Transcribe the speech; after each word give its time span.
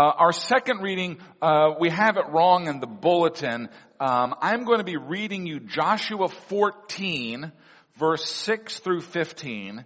Uh, 0.00 0.12
our 0.16 0.32
second 0.32 0.80
reading, 0.80 1.18
uh, 1.42 1.74
we 1.80 1.90
have 1.90 2.18
it 2.18 2.28
wrong 2.28 2.68
in 2.68 2.78
the 2.78 2.86
bulletin. 2.86 3.68
Um, 3.98 4.32
I'm 4.40 4.62
going 4.62 4.78
to 4.78 4.84
be 4.84 4.96
reading 4.96 5.44
you 5.44 5.58
Joshua 5.58 6.28
14, 6.28 7.50
verse 7.96 8.24
6 8.24 8.78
through 8.78 9.00
15, 9.00 9.84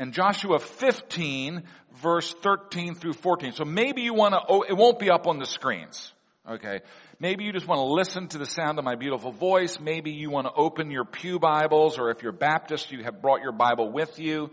and 0.00 0.12
Joshua 0.12 0.58
15, 0.58 1.62
verse 2.02 2.34
13 2.42 2.96
through 2.96 3.12
14. 3.12 3.52
So 3.52 3.64
maybe 3.64 4.02
you 4.02 4.14
want 4.14 4.34
to, 4.34 4.40
oh, 4.48 4.62
it 4.62 4.72
won't 4.72 4.98
be 4.98 5.10
up 5.10 5.28
on 5.28 5.38
the 5.38 5.46
screens. 5.46 6.12
Okay. 6.50 6.80
Maybe 7.20 7.44
you 7.44 7.52
just 7.52 7.68
want 7.68 7.78
to 7.78 7.84
listen 7.84 8.26
to 8.30 8.38
the 8.38 8.46
sound 8.46 8.80
of 8.80 8.84
my 8.84 8.96
beautiful 8.96 9.30
voice. 9.30 9.78
Maybe 9.78 10.10
you 10.10 10.28
want 10.28 10.48
to 10.48 10.52
open 10.52 10.90
your 10.90 11.04
Pew 11.04 11.38
Bibles, 11.38 12.00
or 12.00 12.10
if 12.10 12.24
you're 12.24 12.32
Baptist, 12.32 12.90
you 12.90 13.04
have 13.04 13.22
brought 13.22 13.42
your 13.42 13.52
Bible 13.52 13.92
with 13.92 14.18
you. 14.18 14.50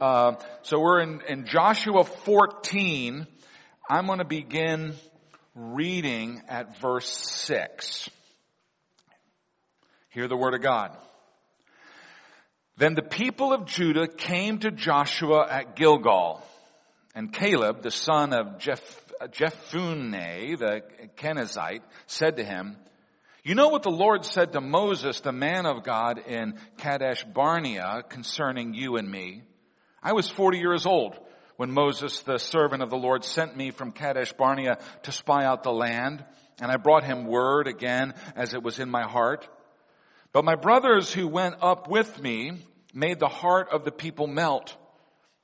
Uh, 0.00 0.34
so 0.62 0.80
we're 0.80 0.98
in, 0.98 1.20
in 1.28 1.46
Joshua 1.46 2.02
14. 2.02 3.28
I'm 3.90 4.04
going 4.04 4.18
to 4.18 4.26
begin 4.26 4.92
reading 5.54 6.42
at 6.46 6.78
verse 6.78 7.08
6. 7.08 8.10
Hear 10.10 10.28
the 10.28 10.36
word 10.36 10.52
of 10.52 10.60
God. 10.60 10.94
Then 12.76 12.94
the 12.94 13.02
people 13.02 13.54
of 13.54 13.64
Judah 13.64 14.06
came 14.06 14.58
to 14.58 14.70
Joshua 14.70 15.46
at 15.48 15.74
Gilgal, 15.74 16.44
and 17.14 17.32
Caleb, 17.32 17.80
the 17.80 17.90
son 17.90 18.34
of 18.34 18.58
Jeph- 18.58 19.12
Jephunneh, 19.30 20.58
the 20.58 20.82
Kenizzite, 21.16 21.82
said 22.06 22.36
to 22.36 22.44
him, 22.44 22.76
you 23.42 23.54
know 23.54 23.68
what 23.68 23.84
the 23.84 23.90
Lord 23.90 24.26
said 24.26 24.52
to 24.52 24.60
Moses, 24.60 25.20
the 25.20 25.32
man 25.32 25.64
of 25.64 25.82
God 25.82 26.18
in 26.18 26.58
Kadesh 26.76 27.24
Barnea 27.24 28.02
concerning 28.06 28.74
you 28.74 28.96
and 28.96 29.10
me? 29.10 29.44
I 30.02 30.12
was 30.12 30.28
40 30.28 30.58
years 30.58 30.84
old 30.84 31.18
when 31.58 31.72
Moses, 31.72 32.20
the 32.20 32.38
servant 32.38 32.84
of 32.84 32.88
the 32.88 32.96
Lord, 32.96 33.24
sent 33.24 33.56
me 33.56 33.72
from 33.72 33.90
Kadesh 33.90 34.32
Barnea 34.32 34.78
to 35.02 35.10
spy 35.10 35.44
out 35.44 35.64
the 35.64 35.72
land, 35.72 36.24
and 36.60 36.70
I 36.70 36.76
brought 36.76 37.02
him 37.02 37.26
word 37.26 37.66
again 37.66 38.14
as 38.36 38.54
it 38.54 38.62
was 38.62 38.78
in 38.78 38.88
my 38.88 39.02
heart. 39.02 39.48
But 40.32 40.44
my 40.44 40.54
brothers 40.54 41.12
who 41.12 41.26
went 41.26 41.56
up 41.60 41.88
with 41.88 42.22
me 42.22 42.52
made 42.94 43.18
the 43.18 43.26
heart 43.26 43.70
of 43.72 43.84
the 43.84 43.90
people 43.90 44.28
melt. 44.28 44.76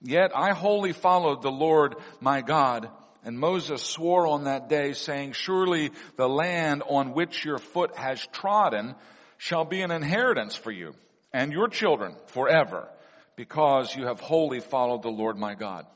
Yet 0.02 0.30
I 0.36 0.52
wholly 0.52 0.92
followed 0.92 1.42
the 1.42 1.50
Lord 1.50 1.96
my 2.20 2.42
God. 2.42 2.88
And 3.24 3.36
Moses 3.36 3.82
swore 3.82 4.28
on 4.28 4.44
that 4.44 4.68
day 4.68 4.92
saying, 4.92 5.32
surely 5.32 5.90
the 6.16 6.28
land 6.28 6.84
on 6.88 7.12
which 7.14 7.44
your 7.44 7.58
foot 7.58 7.96
has 7.96 8.24
trodden 8.28 8.94
shall 9.36 9.64
be 9.64 9.82
an 9.82 9.90
inheritance 9.90 10.54
for 10.54 10.70
you 10.70 10.94
and 11.32 11.52
your 11.52 11.66
children 11.66 12.14
forever 12.26 12.88
because 13.34 13.96
you 13.96 14.06
have 14.06 14.20
wholly 14.20 14.60
followed 14.60 15.02
the 15.02 15.08
Lord 15.08 15.36
my 15.36 15.54
God. 15.56 15.86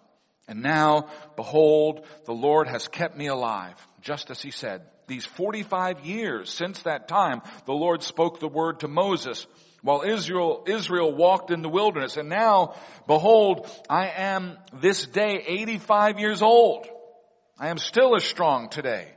And 0.48 0.62
now, 0.62 1.08
behold, 1.36 2.06
the 2.24 2.32
Lord 2.32 2.68
has 2.68 2.88
kept 2.88 3.16
me 3.16 3.26
alive, 3.26 3.74
just 4.00 4.30
as 4.30 4.40
he 4.40 4.50
said. 4.50 4.82
These 5.06 5.26
45 5.26 6.04
years 6.04 6.50
since 6.50 6.82
that 6.82 7.06
time, 7.06 7.42
the 7.66 7.72
Lord 7.72 8.02
spoke 8.02 8.40
the 8.40 8.48
word 8.48 8.80
to 8.80 8.88
Moses 8.88 9.46
while 9.82 10.02
Israel, 10.02 10.64
Israel 10.66 11.14
walked 11.14 11.50
in 11.50 11.62
the 11.62 11.68
wilderness. 11.68 12.16
And 12.16 12.28
now, 12.28 12.74
behold, 13.06 13.70
I 13.88 14.08
am 14.08 14.58
this 14.72 15.06
day 15.06 15.44
85 15.46 16.18
years 16.18 16.42
old. 16.42 16.86
I 17.58 17.68
am 17.68 17.78
still 17.78 18.16
as 18.16 18.24
strong 18.24 18.68
today 18.68 19.08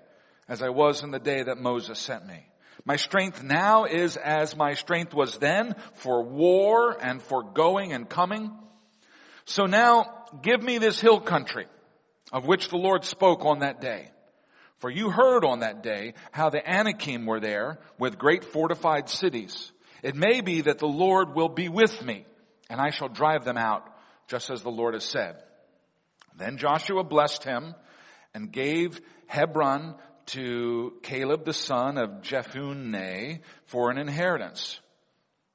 as 0.47 0.61
I 0.61 0.69
was 0.69 1.03
in 1.03 1.11
the 1.11 1.19
day 1.19 1.43
that 1.43 1.57
Moses 1.57 1.97
sent 1.97 2.27
me. 2.27 2.45
My 2.83 2.95
strength 2.95 3.43
now 3.43 3.85
is 3.85 4.17
as 4.17 4.55
my 4.55 4.73
strength 4.73 5.13
was 5.13 5.38
then 5.38 5.75
for 5.93 6.23
war 6.23 6.97
and 6.99 7.21
for 7.21 7.43
going 7.43 7.93
and 7.93 8.09
coming. 8.09 8.51
So 9.45 9.66
now 9.66 10.20
give 10.41 10.61
me 10.61 10.77
this 10.77 10.99
hill 10.99 11.19
country 11.19 11.67
of 12.31 12.45
which 12.45 12.69
the 12.69 12.77
Lord 12.77 13.03
spoke 13.03 13.45
on 13.45 13.59
that 13.59 13.81
day. 13.81 14.09
For 14.79 14.89
you 14.89 15.11
heard 15.11 15.45
on 15.45 15.59
that 15.59 15.83
day 15.83 16.13
how 16.31 16.49
the 16.49 16.67
Anakim 16.67 17.25
were 17.25 17.39
there 17.39 17.79
with 17.99 18.17
great 18.17 18.43
fortified 18.43 19.09
cities. 19.09 19.71
It 20.01 20.15
may 20.15 20.41
be 20.41 20.61
that 20.61 20.79
the 20.79 20.88
Lord 20.88 21.35
will 21.35 21.49
be 21.49 21.69
with 21.69 22.01
me 22.03 22.25
and 22.69 22.79
I 22.79 22.89
shall 22.89 23.09
drive 23.09 23.44
them 23.44 23.57
out 23.57 23.85
just 24.28 24.50
as 24.50 24.63
the 24.63 24.72
Lord 24.72 24.94
has 24.94 25.03
said. 25.03 25.35
Then 26.38 26.57
Joshua 26.57 27.03
blessed 27.03 27.44
him 27.44 27.75
and 28.33 28.51
gave 28.51 29.00
Hebron 29.27 29.95
to 30.27 30.94
Caleb 31.03 31.45
the 31.45 31.53
son 31.53 31.97
of 31.97 32.22
Jephunneh 32.22 33.41
for 33.66 33.91
an 33.91 33.97
inheritance. 33.97 34.79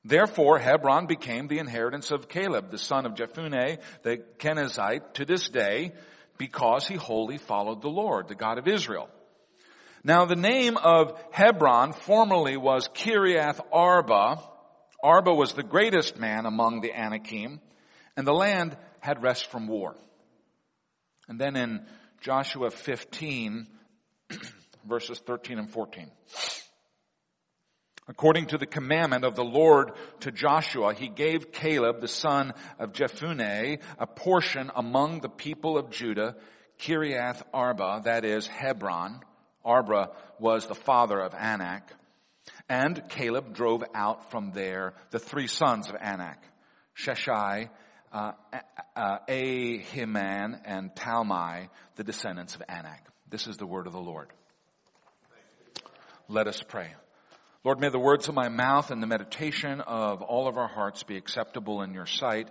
Therefore, 0.07 0.61
Hebron 0.61 1.07
became 1.07 1.49
the 1.49 1.59
inheritance 1.59 2.13
of 2.13 2.29
Caleb, 2.29 2.71
the 2.71 2.79
son 2.79 3.07
of 3.07 3.15
Jephunneh, 3.15 3.79
the 4.03 4.19
Kenizzite, 4.39 5.15
to 5.15 5.25
this 5.25 5.49
day, 5.49 5.95
because 6.39 6.87
he 6.87 6.95
wholly 6.95 7.39
followed 7.39 7.83
the 7.83 7.89
Lord, 7.89 8.29
the 8.29 8.37
God 8.37 8.59
of 8.59 8.69
Israel. 8.69 9.09
Now, 10.05 10.25
the 10.25 10.37
name 10.37 10.77
of 10.77 11.21
Hebron 11.33 11.93
formerly 11.93 12.57
was 12.57 12.89
Kiriath 12.95 13.61
Arba. 13.73 14.41
Arba 15.03 15.35
was 15.35 15.55
the 15.55 15.65
greatest 15.65 16.17
man 16.17 16.47
among 16.47 16.83
the 16.83 16.93
Anakim, 16.93 17.61
and 18.17 18.25
the 18.25 18.33
land 18.33 18.77
had 19.01 19.25
rest 19.25 19.51
from 19.51 19.67
war. 19.67 19.97
And 21.27 21.41
then 21.41 21.57
in 21.57 21.85
Joshua 22.21 22.71
15, 22.71 23.67
verses 24.87 25.19
13 25.19 25.59
and 25.59 25.69
14. 25.69 26.13
According 28.09 28.47
to 28.47 28.59
the 28.59 28.67
commandment 28.67 29.25
of 29.25 29.35
the 29.35 29.45
Lord 29.45 29.93
to 30.21 30.31
Joshua, 30.31 30.95
he 30.95 31.09
gave 31.09 31.51
Caleb, 31.51 32.01
the 32.01 32.09
son 32.09 32.55
of 32.79 32.93
Jephunneh, 32.93 33.81
a 33.99 34.07
portion 34.07 34.71
among 34.77 35.21
the 35.21 35.29
people 35.29 35.77
of 35.77 35.91
Judah, 35.91 36.37
Kiriath 36.79 37.43
Arba, 37.53 38.03
that 38.05 38.25
is 38.25 38.47
Hebron. 38.47 39.21
Arba 39.65 40.11
was 40.39 40.67
the 40.67 40.75
father 40.75 41.19
of 41.19 41.35
Anak. 41.35 41.91
And 42.69 43.09
Caleb 43.09 43.55
drove 43.55 43.83
out 43.93 44.31
from 44.31 44.53
there 44.53 44.95
the 45.11 45.19
three 45.19 45.49
sons 45.49 45.89
of 45.89 45.97
Anak, 46.01 46.41
Sheshai, 46.97 47.71
uh, 48.13 48.33
uh, 48.95 49.19
Ahiman, 49.29 50.61
and 50.65 50.95
Talmai, 50.95 51.69
the 51.97 52.05
descendants 52.05 52.55
of 52.55 52.63
Anak. 52.69 53.05
This 53.29 53.49
is 53.49 53.57
the 53.57 53.67
word 53.67 53.89
of 53.89 53.93
the 53.93 54.01
Lord. 54.01 54.29
Let 56.29 56.47
us 56.47 56.63
pray. 56.63 56.95
Lord, 57.67 57.81
may 57.81 57.89
the 57.89 57.99
words 57.99 58.29
of 58.29 58.35
my 58.37 58.49
mouth 58.49 58.93
and 58.93 59.03
the 59.03 59.09
meditation 59.09 59.81
of 59.81 60.23
all 60.23 60.47
of 60.47 60.57
our 60.57 60.69
hearts 60.69 61.03
be 61.03 61.17
acceptable 61.17 61.83
in 61.83 61.95
your 61.95 62.07
sight, 62.07 62.49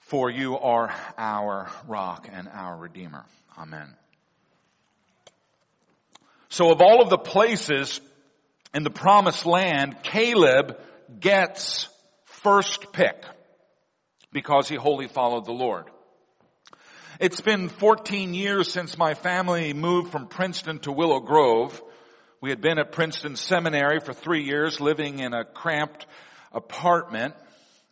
for 0.00 0.28
you 0.28 0.58
are 0.58 0.94
our 1.16 1.70
rock 1.86 2.28
and 2.30 2.50
our 2.52 2.76
redeemer. 2.76 3.24
Amen. 3.56 3.94
So 6.50 6.70
of 6.70 6.82
all 6.82 7.00
of 7.00 7.08
the 7.08 7.16
places 7.16 8.02
in 8.74 8.82
the 8.82 8.90
promised 8.90 9.46
land, 9.46 10.02
Caleb 10.02 10.78
gets 11.18 11.88
first 12.26 12.92
pick 12.92 13.24
because 14.34 14.68
he 14.68 14.76
wholly 14.76 15.08
followed 15.08 15.46
the 15.46 15.52
Lord. 15.52 15.86
It's 17.20 17.40
been 17.40 17.70
14 17.70 18.34
years 18.34 18.70
since 18.70 18.98
my 18.98 19.14
family 19.14 19.72
moved 19.72 20.12
from 20.12 20.26
Princeton 20.26 20.78
to 20.80 20.92
Willow 20.92 21.20
Grove. 21.20 21.82
We 22.40 22.50
had 22.50 22.60
been 22.60 22.78
at 22.78 22.92
Princeton 22.92 23.34
Seminary 23.34 23.98
for 23.98 24.12
three 24.12 24.44
years, 24.44 24.80
living 24.80 25.18
in 25.18 25.34
a 25.34 25.44
cramped 25.44 26.06
apartment. 26.52 27.34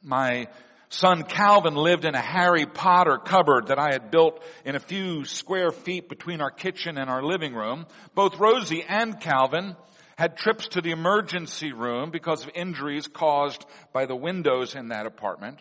My 0.04 0.46
son 0.88 1.24
Calvin 1.24 1.74
lived 1.74 2.04
in 2.04 2.14
a 2.14 2.20
Harry 2.20 2.64
Potter 2.64 3.18
cupboard 3.18 3.68
that 3.68 3.80
I 3.80 3.88
had 3.90 4.12
built 4.12 4.40
in 4.64 4.76
a 4.76 4.80
few 4.80 5.24
square 5.24 5.72
feet 5.72 6.08
between 6.08 6.40
our 6.40 6.52
kitchen 6.52 6.96
and 6.96 7.10
our 7.10 7.24
living 7.24 7.54
room. 7.54 7.86
Both 8.14 8.38
Rosie 8.38 8.84
and 8.84 9.20
Calvin 9.20 9.74
had 10.16 10.36
trips 10.36 10.68
to 10.68 10.80
the 10.80 10.92
emergency 10.92 11.72
room 11.72 12.12
because 12.12 12.44
of 12.44 12.52
injuries 12.54 13.08
caused 13.08 13.66
by 13.92 14.06
the 14.06 14.14
windows 14.14 14.76
in 14.76 14.90
that 14.90 15.06
apartment. 15.06 15.58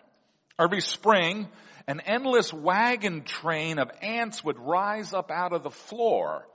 Every 0.60 0.82
spring, 0.82 1.48
an 1.88 2.02
endless 2.02 2.54
wagon 2.54 3.24
train 3.24 3.80
of 3.80 3.90
ants 4.04 4.44
would 4.44 4.60
rise 4.60 5.12
up 5.12 5.32
out 5.32 5.54
of 5.54 5.64
the 5.64 5.72
floor 5.72 6.46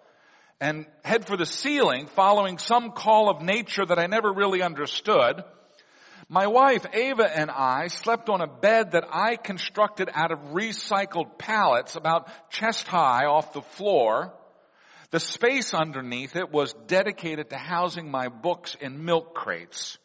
and 0.60 0.86
head 1.04 1.26
for 1.26 1.36
the 1.36 1.46
ceiling 1.46 2.06
following 2.06 2.58
some 2.58 2.92
call 2.92 3.30
of 3.30 3.42
nature 3.42 3.84
that 3.84 3.98
I 3.98 4.06
never 4.06 4.32
really 4.32 4.62
understood. 4.62 5.42
My 6.28 6.46
wife, 6.46 6.86
Ava, 6.92 7.28
and 7.36 7.50
I 7.50 7.88
slept 7.88 8.28
on 8.28 8.40
a 8.40 8.46
bed 8.46 8.92
that 8.92 9.04
I 9.10 9.36
constructed 9.36 10.08
out 10.12 10.30
of 10.30 10.38
recycled 10.52 11.38
pallets 11.38 11.96
about 11.96 12.28
chest 12.50 12.86
high 12.86 13.24
off 13.24 13.52
the 13.52 13.62
floor. 13.62 14.32
The 15.10 15.18
space 15.18 15.74
underneath 15.74 16.36
it 16.36 16.52
was 16.52 16.72
dedicated 16.86 17.50
to 17.50 17.56
housing 17.56 18.10
my 18.10 18.28
books 18.28 18.76
in 18.80 19.04
milk 19.04 19.34
crates. 19.34 19.98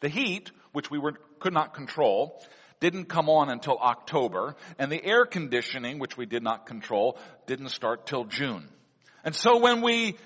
The 0.00 0.08
heat, 0.08 0.50
which 0.72 0.90
we 0.90 0.98
were, 0.98 1.12
could 1.40 1.52
not 1.52 1.74
control, 1.74 2.42
didn't 2.80 3.06
come 3.06 3.28
on 3.28 3.50
until 3.50 3.76
October, 3.78 4.56
and 4.78 4.90
the 4.90 5.04
air 5.04 5.26
conditioning, 5.26 5.98
which 5.98 6.16
we 6.16 6.24
did 6.24 6.42
not 6.42 6.64
control, 6.64 7.18
didn't 7.46 7.68
start 7.68 8.06
till 8.06 8.24
June. 8.24 8.68
And 9.26 9.34
so 9.34 9.58
when 9.58 9.82
we 9.82 10.16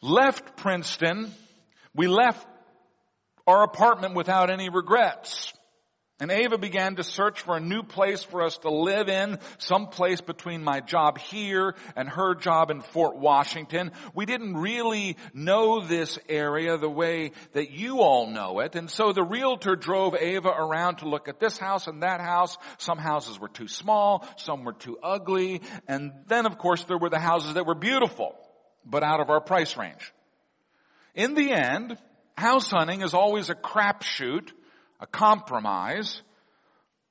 left 0.00 0.56
Princeton, 0.56 1.30
we 1.94 2.08
left 2.08 2.46
our 3.46 3.62
apartment 3.62 4.14
without 4.14 4.48
any 4.48 4.70
regrets. 4.70 5.39
And 6.20 6.30
Ava 6.30 6.58
began 6.58 6.96
to 6.96 7.02
search 7.02 7.40
for 7.40 7.56
a 7.56 7.60
new 7.60 7.82
place 7.82 8.22
for 8.22 8.42
us 8.42 8.58
to 8.58 8.70
live 8.70 9.08
in, 9.08 9.38
some 9.56 9.86
place 9.86 10.20
between 10.20 10.62
my 10.62 10.80
job 10.80 11.16
here 11.16 11.74
and 11.96 12.10
her 12.10 12.34
job 12.34 12.70
in 12.70 12.82
Fort 12.82 13.16
Washington. 13.16 13.92
We 14.14 14.26
didn't 14.26 14.54
really 14.54 15.16
know 15.32 15.80
this 15.80 16.18
area 16.28 16.76
the 16.76 16.90
way 16.90 17.32
that 17.54 17.70
you 17.70 18.00
all 18.00 18.26
know 18.26 18.60
it. 18.60 18.74
And 18.74 18.90
so 18.90 19.14
the 19.14 19.22
realtor 19.22 19.76
drove 19.76 20.14
Ava 20.14 20.50
around 20.50 20.96
to 20.96 21.08
look 21.08 21.26
at 21.26 21.40
this 21.40 21.56
house 21.56 21.86
and 21.86 22.02
that 22.02 22.20
house. 22.20 22.58
Some 22.76 22.98
houses 22.98 23.40
were 23.40 23.48
too 23.48 23.68
small, 23.68 24.26
some 24.36 24.64
were 24.64 24.74
too 24.74 24.98
ugly. 25.02 25.62
And 25.88 26.12
then 26.26 26.44
of 26.44 26.58
course 26.58 26.84
there 26.84 26.98
were 26.98 27.10
the 27.10 27.18
houses 27.18 27.54
that 27.54 27.64
were 27.64 27.74
beautiful, 27.74 28.36
but 28.84 29.02
out 29.02 29.20
of 29.20 29.30
our 29.30 29.40
price 29.40 29.74
range. 29.78 30.12
In 31.14 31.32
the 31.32 31.50
end, 31.52 31.96
house 32.36 32.70
hunting 32.70 33.00
is 33.00 33.14
always 33.14 33.48
a 33.48 33.54
crapshoot 33.54 34.52
a 35.00 35.06
compromise, 35.06 36.22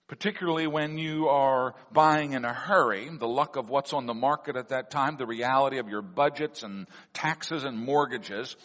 particularly 0.07 0.67
when 0.67 0.97
you 0.97 1.27
are 1.27 1.75
buying 1.91 2.33
in 2.33 2.45
a 2.45 2.53
hurry, 2.53 3.09
the 3.09 3.27
luck 3.27 3.55
of 3.55 3.69
what's 3.69 3.93
on 3.93 4.05
the 4.05 4.13
market 4.13 4.55
at 4.55 4.69
that 4.69 4.91
time, 4.91 5.17
the 5.17 5.25
reality 5.25 5.79
of 5.79 5.89
your 5.89 6.01
budgets 6.01 6.63
and 6.63 6.87
taxes 7.13 7.63
and 7.63 7.77
mortgages. 7.77 8.55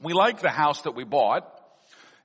We 0.00 0.12
like 0.12 0.40
the 0.40 0.50
house 0.50 0.82
that 0.82 0.94
we 0.94 1.04
bought. 1.04 1.46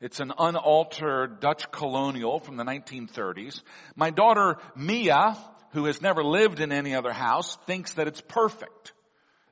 It's 0.02 0.20
an 0.20 0.34
unaltered 0.38 1.40
Dutch 1.40 1.72
colonial 1.72 2.40
from 2.40 2.58
the 2.58 2.64
1930s. 2.64 3.62
My 3.96 4.10
daughter 4.10 4.58
Mia, 4.76 5.38
who 5.72 5.86
has 5.86 6.02
never 6.02 6.24
lived 6.24 6.60
in 6.60 6.72
any 6.72 6.96
other 6.96 7.14
house, 7.14 7.58
thinks 7.66 7.94
that 7.94 8.08
it's 8.08 8.22
perfect. 8.22 8.94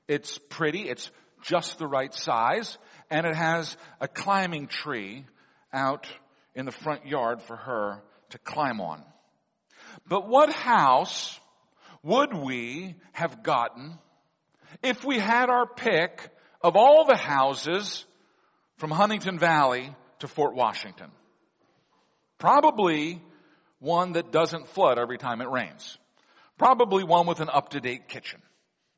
It's 0.08 0.38
pretty, 0.50 0.90
it's 0.90 1.10
just 1.44 1.78
the 1.78 1.88
right 1.88 2.14
size, 2.14 2.78
and 3.10 3.26
it 3.26 3.36
has 3.36 3.76
a 4.00 4.08
climbing 4.08 4.68
tree 4.68 5.26
out 5.72 6.08
in 6.56 6.66
the 6.66 6.72
front 6.72 7.06
yard 7.06 7.42
for 7.42 7.56
her 7.56 8.02
to 8.30 8.38
climb 8.40 8.82
on. 8.82 9.04
But 10.08 10.28
what 10.28 10.52
house 10.52 11.40
would 12.02 12.34
we 12.34 12.96
have 13.14 13.44
gotten 13.44 13.98
if 14.82 15.04
we 15.04 15.20
had 15.20 15.50
our 15.50 15.66
pick 15.66 16.30
of 16.62 16.76
all 16.76 17.06
the 17.06 17.18
houses 17.18 18.06
from 18.78 18.92
Huntingdon 18.92 19.40
Valley 19.40 19.96
to 20.20 20.28
Fort 20.28 20.56
Washington? 20.56 21.12
Probably 22.38 23.22
one 23.80 24.14
that 24.14 24.32
doesn't 24.32 24.68
flood 24.70 24.98
every 24.98 25.18
time 25.18 25.42
it 25.42 25.50
rains. 25.50 25.98
Probably 26.58 27.04
one 27.04 27.28
with 27.28 27.40
an 27.40 27.50
up-to-date 27.50 28.08
kitchen. 28.08 28.42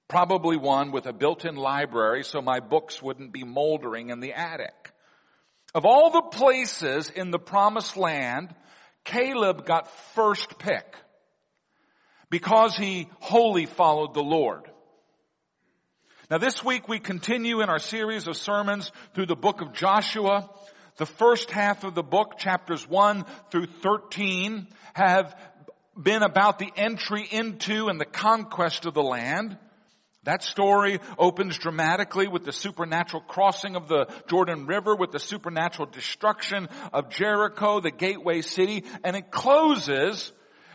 Probably 0.07 0.57
one 0.57 0.92
with 0.92 1.07
a 1.07 1.13
built-in 1.13 1.56
library 1.56 2.24
so 2.24 2.42
my 2.42 2.60
books 2.60 3.02
wouldn't 3.02 3.31
be 3.31 3.44
moldering 3.44 4.10
in 4.10 4.19
the 4.19 4.34
attic. 4.34 4.92
Of 5.75 5.83
all 5.83 6.10
the 6.10 6.22
places 6.22 7.10
in 7.10 7.31
the 7.31 7.38
promised 7.38 7.98
land, 7.98 8.56
Caleb 9.04 9.66
got 9.66 9.92
first 10.13 10.57
pick 10.57 10.95
because 12.30 12.77
he 12.77 13.10
wholly 13.19 13.66
followed 13.66 14.13
the 14.13 14.24
Lord. 14.24 14.72
Now 16.31 16.38
this 16.38 16.63
week 16.63 16.88
we 16.88 17.00
continue 17.00 17.60
in 17.62 17.68
our 17.68 17.80
series 17.80 18.25
of 18.25 18.38
sermons 18.38 18.89
through 19.13 19.25
the 19.25 19.36
book 19.36 19.60
of 19.60 19.74
Joshua. 19.74 20.50
The 20.95 21.06
first 21.06 21.51
half 21.51 21.83
of 21.83 21.94
the 21.94 22.04
book, 22.04 22.38
chapters 22.38 22.88
1 22.88 23.25
through 23.51 23.66
13, 23.66 24.68
have 24.94 25.36
been 26.01 26.24
about 26.24 26.57
the 26.57 26.71
entry 26.78 27.28
into 27.30 27.89
and 27.89 28.00
the 28.00 28.06
conquest 28.06 28.86
of 28.86 28.94
the 28.94 29.04
land. 29.04 29.57
That 30.25 30.44
story 30.44 31.00
opens 31.19 31.57
dramatically 31.57 32.27
with 32.27 32.45
the 32.45 32.51
supernatural 32.51 33.22
crossing 33.22 33.75
of 33.75 33.88
the 33.88 34.07
Jordan 34.27 34.66
River, 34.66 34.95
with 34.95 35.12
the 35.12 35.19
supernatural 35.19 35.88
destruction 35.92 36.68
of 36.92 37.10
Jericho, 37.10 37.80
the 37.80 37.92
gateway 37.92 38.42
city, 38.42 38.86
and 39.04 39.16
it 39.16 39.30
closes 39.30 40.31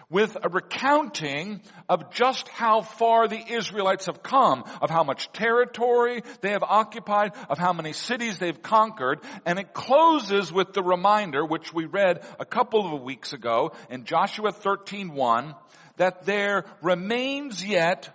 with 0.08 0.36
a 0.40 0.48
recounting 0.48 1.62
of 1.88 2.12
just 2.12 2.48
how 2.48 2.82
far 2.82 3.26
the 3.26 3.52
Israelites 3.52 4.06
have 4.06 4.22
come, 4.22 4.64
of 4.80 4.88
how 4.88 5.02
much 5.02 5.32
territory 5.32 6.22
they 6.42 6.50
have 6.50 6.64
occupied, 6.64 7.32
of 7.48 7.58
how 7.58 7.72
many 7.72 7.92
cities 7.92 8.38
they've 8.38 8.62
conquered, 8.62 9.20
and 9.46 9.58
it 9.58 9.72
closes 9.72 10.52
with 10.52 10.74
the 10.74 10.82
reminder, 10.82 11.44
which 11.44 11.72
we 11.72 11.86
read 11.86 12.24
a 12.38 12.44
couple 12.44 12.94
of 12.94 13.02
weeks 13.02 13.32
ago 13.32 13.72
in 13.88 14.04
Joshua 14.04 14.52
13:1, 14.52 15.56
that 15.96 16.24
there 16.24 16.66
remains 16.82 17.64
yet 17.64 18.10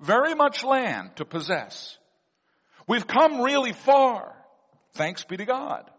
very 0.00 0.34
much 0.34 0.64
land 0.64 1.16
to 1.16 1.24
possess. 1.24 1.96
We've 2.86 3.06
come 3.06 3.40
really 3.40 3.72
far. 3.72 4.34
Thanks 4.94 5.24
be 5.24 5.36
to 5.36 5.44
God. 5.44 5.90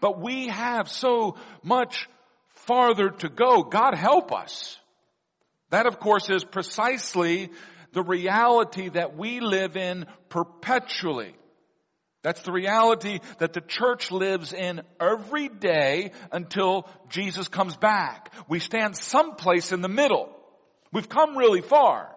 But 0.00 0.20
we 0.20 0.48
have 0.48 0.88
so 0.88 1.36
much 1.62 2.08
farther 2.48 3.10
to 3.10 3.28
go. 3.28 3.62
God 3.62 3.94
help 3.94 4.32
us. 4.32 4.78
That 5.70 5.86
of 5.86 6.00
course 6.00 6.30
is 6.30 6.44
precisely 6.44 7.50
the 7.92 8.02
reality 8.02 8.88
that 8.90 9.16
we 9.16 9.40
live 9.40 9.76
in 9.76 10.06
perpetually. 10.28 11.34
That's 12.22 12.40
the 12.40 12.52
reality 12.52 13.20
that 13.38 13.52
the 13.52 13.60
church 13.60 14.10
lives 14.10 14.52
in 14.52 14.80
every 14.98 15.48
day 15.48 16.12
until 16.32 16.88
Jesus 17.10 17.48
comes 17.48 17.76
back. 17.76 18.32
We 18.48 18.60
stand 18.60 18.96
someplace 18.96 19.72
in 19.72 19.82
the 19.82 19.88
middle. 19.88 20.34
We've 20.90 21.08
come 21.08 21.36
really 21.36 21.60
far. 21.60 22.13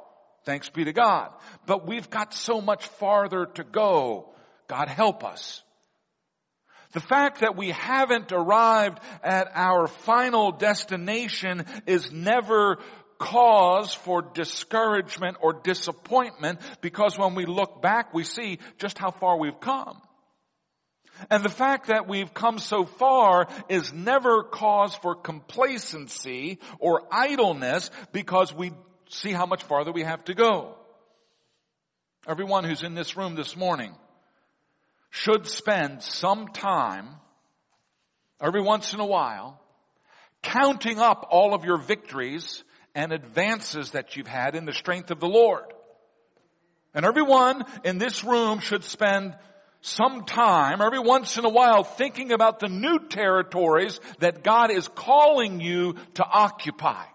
Thanks 0.48 0.70
be 0.70 0.86
to 0.86 0.94
God. 0.94 1.34
But 1.66 1.86
we've 1.86 2.10
got 2.10 2.34
so 2.34 2.62
much 2.62 2.88
farther 2.88 3.48
to 3.56 3.66
go. 3.66 4.30
God 4.70 4.88
help 4.88 5.26
us. 5.26 5.62
The 6.94 7.02
fact 7.02 7.42
that 7.42 7.58
we 7.58 7.72
haven't 7.72 8.32
arrived 8.32 9.00
at 9.26 9.52
our 9.54 9.88
final 9.88 10.54
destination 10.54 11.66
is 11.86 12.14
never 12.14 12.78
cause 13.20 13.94
for 13.94 14.22
discouragement 14.22 15.36
or 15.42 15.52
disappointment 15.52 16.62
because 16.80 17.18
when 17.18 17.36
we 17.36 17.46
look 17.46 17.82
back 17.82 18.14
we 18.14 18.24
see 18.24 18.60
just 18.78 18.98
how 18.98 19.12
far 19.12 19.38
we've 19.38 19.60
come. 19.60 20.02
And 21.30 21.44
the 21.44 21.50
fact 21.50 21.88
that 21.88 22.08
we've 22.08 22.34
come 22.34 22.60
so 22.60 22.86
far 22.86 23.50
is 23.68 23.92
never 23.92 24.44
cause 24.44 24.96
for 24.96 25.14
complacency 25.14 26.60
or 26.80 27.04
idleness 27.12 27.90
because 28.14 28.54
we 28.54 28.72
see 29.10 29.32
how 29.32 29.46
much 29.46 29.64
farther 29.64 29.92
we 29.92 30.04
have 30.04 30.24
to 30.26 30.34
go. 30.34 30.76
Everyone 32.28 32.64
who's 32.64 32.84
in 32.84 32.94
this 32.94 33.16
room 33.16 33.36
this 33.36 33.56
morning 33.56 33.96
should 35.10 35.48
spend 35.48 36.04
some 36.04 36.48
time, 36.50 37.08
every 38.42 38.62
once 38.62 38.94
in 38.94 39.00
a 39.00 39.06
while, 39.06 39.62
counting 40.44 41.00
up 41.00 41.28
all 41.32 41.54
of 41.54 41.64
your 41.64 41.78
victories 41.78 42.64
and 42.94 43.12
advances 43.12 43.92
that 43.92 44.16
you've 44.16 44.28
had 44.28 44.56
in 44.56 44.66
the 44.66 44.74
strength 44.74 45.12
of 45.12 45.20
the 45.20 45.28
Lord. 45.28 45.66
And 46.94 47.06
everyone 47.06 47.64
in 47.84 47.98
this 47.98 48.24
room 48.24 48.60
should 48.60 48.84
spend 48.84 49.36
some 49.82 50.26
time, 50.26 50.82
every 50.82 51.00
once 51.00 51.38
in 51.38 51.46
a 51.46 51.50
while, 51.50 51.84
thinking 51.84 52.32
about 52.32 52.60
the 52.60 52.68
new 52.68 53.00
territories 53.08 54.00
that 54.20 54.44
God 54.44 54.72
is 54.72 54.88
calling 54.88 55.62
you 55.62 55.96
to 56.16 56.26
occupy. 56.26 57.06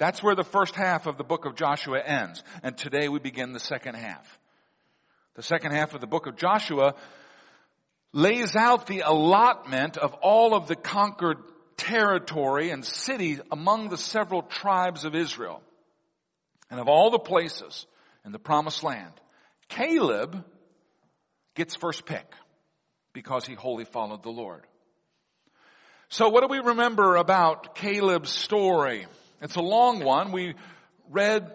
That's 0.00 0.22
where 0.22 0.34
the 0.34 0.44
first 0.44 0.76
half 0.76 1.06
of 1.06 1.18
the 1.18 1.24
book 1.24 1.44
of 1.44 1.56
Joshua 1.56 2.00
ends. 2.00 2.42
And 2.62 2.74
today 2.74 3.10
we 3.10 3.18
begin 3.18 3.52
the 3.52 3.60
second 3.60 3.96
half. 3.96 4.38
The 5.34 5.42
second 5.42 5.72
half 5.72 5.92
of 5.92 6.00
the 6.00 6.06
book 6.06 6.26
of 6.26 6.36
Joshua 6.36 6.94
lays 8.14 8.56
out 8.56 8.86
the 8.86 9.00
allotment 9.00 9.98
of 9.98 10.14
all 10.22 10.54
of 10.54 10.68
the 10.68 10.74
conquered 10.74 11.36
territory 11.76 12.70
and 12.70 12.82
cities 12.82 13.42
among 13.52 13.90
the 13.90 13.98
several 13.98 14.40
tribes 14.40 15.04
of 15.04 15.14
Israel. 15.14 15.60
And 16.70 16.80
of 16.80 16.88
all 16.88 17.10
the 17.10 17.18
places 17.18 17.84
in 18.24 18.32
the 18.32 18.38
promised 18.38 18.82
land, 18.82 19.12
Caleb 19.68 20.46
gets 21.54 21.76
first 21.76 22.06
pick 22.06 22.32
because 23.12 23.44
he 23.44 23.52
wholly 23.52 23.84
followed 23.84 24.22
the 24.22 24.30
Lord. 24.30 24.62
So 26.08 26.30
what 26.30 26.40
do 26.40 26.46
we 26.46 26.60
remember 26.60 27.16
about 27.16 27.74
Caleb's 27.74 28.30
story? 28.30 29.06
It's 29.40 29.56
a 29.56 29.62
long 29.62 30.04
one. 30.04 30.32
We 30.32 30.54
read 31.08 31.50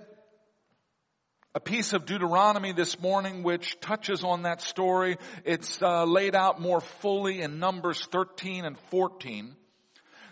a 1.53 1.59
piece 1.59 1.93
of 1.93 2.07
Deuteronomy 2.07 2.71
this 2.71 2.99
morning 2.99 3.43
which 3.43 3.79
touches 3.79 4.23
on 4.23 4.41
that 4.41 4.61
story. 4.61 5.17
It's 5.43 5.79
uh, 5.83 6.05
laid 6.05 6.33
out 6.33 6.59
more 6.59 6.81
fully 6.81 7.41
in 7.41 7.59
Numbers 7.59 8.03
13 8.11 8.65
and 8.65 8.75
14. 8.89 9.55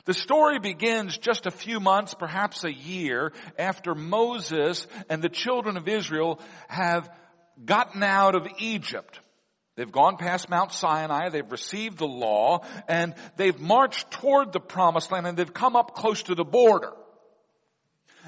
The 0.05 0.15
story 0.15 0.57
begins 0.57 1.15
just 1.15 1.45
a 1.45 1.51
few 1.51 1.79
months, 1.79 2.15
perhaps 2.15 2.63
a 2.63 2.73
year, 2.73 3.31
after 3.57 3.93
Moses 3.93 4.87
and 5.07 5.21
the 5.21 5.29
children 5.29 5.77
of 5.77 5.87
Israel 5.87 6.39
have 6.67 7.07
gotten 7.63 8.01
out 8.01 8.33
of 8.33 8.47
Egypt. 8.57 9.19
They've 9.75 9.91
gone 9.91 10.17
past 10.17 10.49
Mount 10.49 10.71
Sinai, 10.71 11.29
they've 11.29 11.51
received 11.51 11.99
the 11.99 12.07
law, 12.07 12.65
and 12.87 13.13
they've 13.37 13.59
marched 13.59 14.09
toward 14.09 14.53
the 14.53 14.59
promised 14.59 15.11
land 15.11 15.27
and 15.27 15.37
they've 15.37 15.53
come 15.53 15.75
up 15.75 15.93
close 15.93 16.23
to 16.23 16.33
the 16.33 16.43
border. 16.43 16.93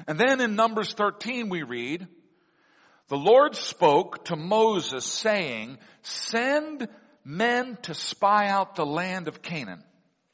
And 0.06 0.18
then 0.18 0.40
in 0.40 0.56
Numbers 0.56 0.92
13 0.92 1.48
we 1.48 1.62
read, 1.62 2.06
the 3.08 3.16
Lord 3.16 3.54
spoke 3.54 4.24
to 4.26 4.36
Moses 4.36 5.04
saying, 5.04 5.78
send 6.02 6.88
men 7.24 7.78
to 7.82 7.94
spy 7.94 8.48
out 8.48 8.76
the 8.76 8.86
land 8.86 9.28
of 9.28 9.42
Canaan. 9.42 9.82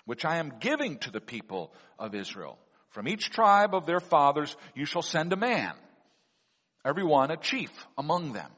which 0.05 0.25
I 0.25 0.39
am 0.39 0.55
giving 0.61 0.99
to 0.99 1.11
the 1.11 1.21
people 1.21 1.73
of 1.99 2.15
Israel. 2.15 2.59
From 2.91 3.09
each 3.09 3.31
tribe 3.31 3.75
of 3.75 3.87
their 3.87 4.01
fathers 4.01 4.55
you 4.75 4.85
shall 4.85 5.03
send 5.03 5.33
a 5.33 5.37
man, 5.37 5.73
every 6.85 7.05
one 7.05 7.31
a 7.31 7.37
chief 7.37 7.71
among 7.97 8.33
them. 8.33 8.51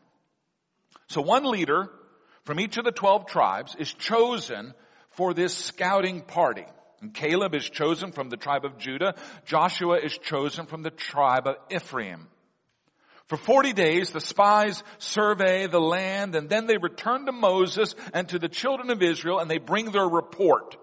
So 1.09 1.21
one 1.21 1.45
leader 1.45 1.91
from 2.45 2.59
each 2.59 2.77
of 2.77 2.85
the 2.85 2.93
twelve 2.93 3.27
tribes 3.27 3.77
is 3.79 3.93
chosen 3.93 4.75
for 5.11 5.35
this 5.35 5.55
scouting 5.55 6.23
party. 6.23 6.67
And 7.05 7.13
Caleb 7.13 7.55
is 7.55 7.69
chosen 7.69 8.13
from 8.13 8.31
the 8.31 8.39
tribe 8.39 8.65
of 8.65 8.79
Judah. 8.79 9.15
Joshua 9.45 9.99
is 9.99 10.17
chosen 10.17 10.65
from 10.65 10.83
the 10.83 10.91
tribe 10.91 11.47
of 11.47 11.57
Ephraim. 11.71 12.29
For 13.27 13.37
40 13.37 13.75
days, 13.75 14.09
the 14.09 14.23
spies 14.23 14.83
survey 14.97 15.67
the 15.67 15.83
land 15.83 16.35
and 16.35 16.49
then 16.49 16.67
they 16.67 16.79
return 16.79 17.27
to 17.27 17.33
Moses 17.33 17.95
and 18.15 18.27
to 18.31 18.39
the 18.39 18.49
children 18.49 18.89
of 18.89 19.03
Israel 19.03 19.39
and 19.39 19.51
they 19.51 19.59
bring 19.59 19.93
their 19.93 20.09
report. 20.09 20.79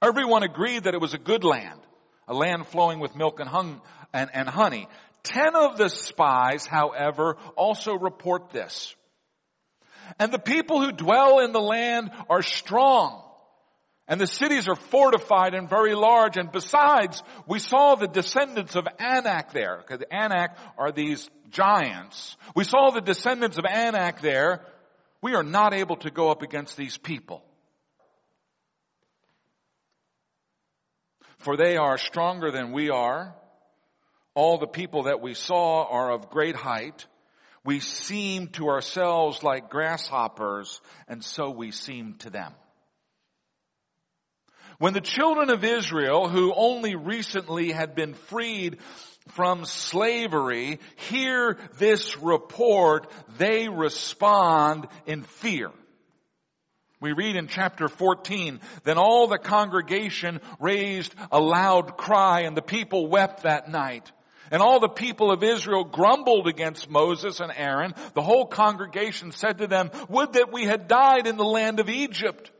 Everyone 0.00 0.44
agreed 0.44 0.84
that 0.84 0.94
it 0.94 1.00
was 1.00 1.14
a 1.14 1.18
good 1.18 1.42
land, 1.42 1.80
a 2.28 2.32
land 2.32 2.68
flowing 2.68 3.00
with 3.00 3.16
milk 3.16 3.40
and, 3.40 3.48
hung, 3.48 3.80
and, 4.12 4.30
and 4.32 4.48
honey. 4.48 4.86
Ten 5.24 5.56
of 5.56 5.76
the 5.76 5.88
spies, 5.88 6.66
however, 6.66 7.36
also 7.56 7.94
report 7.94 8.50
this. 8.50 8.94
And 10.20 10.30
the 10.30 10.38
people 10.38 10.80
who 10.80 10.92
dwell 10.92 11.40
in 11.40 11.50
the 11.50 11.60
land 11.60 12.12
are 12.30 12.42
strong. 12.42 13.25
And 14.08 14.20
the 14.20 14.26
cities 14.26 14.68
are 14.68 14.76
fortified 14.76 15.54
and 15.54 15.68
very 15.68 15.94
large. 15.94 16.36
And 16.36 16.52
besides, 16.52 17.22
we 17.46 17.58
saw 17.58 17.96
the 17.96 18.06
descendants 18.06 18.76
of 18.76 18.86
Anak 18.98 19.52
there. 19.52 19.78
Because 19.78 20.04
Anak 20.12 20.56
are 20.78 20.92
these 20.92 21.28
giants. 21.50 22.36
We 22.54 22.64
saw 22.64 22.90
the 22.90 23.00
descendants 23.00 23.58
of 23.58 23.64
Anak 23.64 24.20
there. 24.20 24.64
We 25.22 25.34
are 25.34 25.42
not 25.42 25.74
able 25.74 25.96
to 25.96 26.10
go 26.10 26.30
up 26.30 26.42
against 26.42 26.76
these 26.76 26.96
people. 26.96 27.42
For 31.38 31.56
they 31.56 31.76
are 31.76 31.98
stronger 31.98 32.50
than 32.50 32.72
we 32.72 32.90
are. 32.90 33.34
All 34.34 34.58
the 34.58 34.66
people 34.66 35.04
that 35.04 35.20
we 35.20 35.34
saw 35.34 35.84
are 35.84 36.12
of 36.12 36.30
great 36.30 36.56
height. 36.56 37.06
We 37.64 37.80
seem 37.80 38.48
to 38.48 38.68
ourselves 38.68 39.42
like 39.42 39.70
grasshoppers, 39.70 40.80
and 41.08 41.24
so 41.24 41.50
we 41.50 41.72
seem 41.72 42.14
to 42.18 42.30
them. 42.30 42.52
When 44.78 44.92
the 44.92 45.00
children 45.00 45.50
of 45.50 45.64
Israel, 45.64 46.28
who 46.28 46.52
only 46.54 46.94
recently 46.94 47.72
had 47.72 47.94
been 47.94 48.14
freed 48.14 48.78
from 49.28 49.64
slavery, 49.64 50.80
hear 50.96 51.58
this 51.78 52.18
report, 52.18 53.10
they 53.38 53.68
respond 53.68 54.86
in 55.06 55.22
fear. 55.22 55.70
We 57.00 57.12
read 57.12 57.36
in 57.36 57.46
chapter 57.46 57.88
14, 57.88 58.60
then 58.84 58.98
all 58.98 59.26
the 59.26 59.38
congregation 59.38 60.40
raised 60.58 61.14
a 61.30 61.40
loud 61.40 61.96
cry 61.96 62.42
and 62.42 62.56
the 62.56 62.62
people 62.62 63.08
wept 63.08 63.42
that 63.42 63.70
night. 63.70 64.10
And 64.50 64.62
all 64.62 64.80
the 64.80 64.88
people 64.88 65.30
of 65.30 65.42
Israel 65.42 65.84
grumbled 65.84 66.46
against 66.46 66.88
Moses 66.88 67.40
and 67.40 67.52
Aaron. 67.54 67.94
The 68.14 68.22
whole 68.22 68.46
congregation 68.46 69.32
said 69.32 69.58
to 69.58 69.66
them, 69.66 69.90
would 70.08 70.34
that 70.34 70.52
we 70.52 70.64
had 70.64 70.88
died 70.88 71.26
in 71.26 71.36
the 71.36 71.44
land 71.44 71.80
of 71.80 71.88
Egypt. 71.88 72.50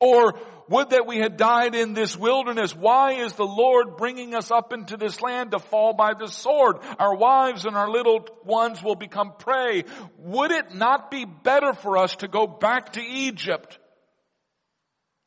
Or 0.00 0.34
would 0.70 0.90
that 0.90 1.06
we 1.06 1.18
had 1.18 1.36
died 1.36 1.74
in 1.74 1.92
this 1.94 2.16
wilderness. 2.16 2.74
Why 2.74 3.24
is 3.24 3.34
the 3.34 3.44
Lord 3.44 3.96
bringing 3.96 4.34
us 4.36 4.52
up 4.52 4.72
into 4.72 4.96
this 4.96 5.20
land 5.20 5.50
to 5.50 5.58
fall 5.58 5.92
by 5.92 6.14
the 6.14 6.28
sword? 6.28 6.78
Our 6.98 7.14
wives 7.16 7.66
and 7.66 7.76
our 7.76 7.90
little 7.90 8.26
ones 8.44 8.82
will 8.82 8.94
become 8.94 9.32
prey. 9.36 9.84
Would 10.18 10.52
it 10.52 10.72
not 10.72 11.10
be 11.10 11.24
better 11.24 11.74
for 11.74 11.98
us 11.98 12.14
to 12.16 12.28
go 12.28 12.46
back 12.46 12.92
to 12.92 13.02
Egypt? 13.02 13.78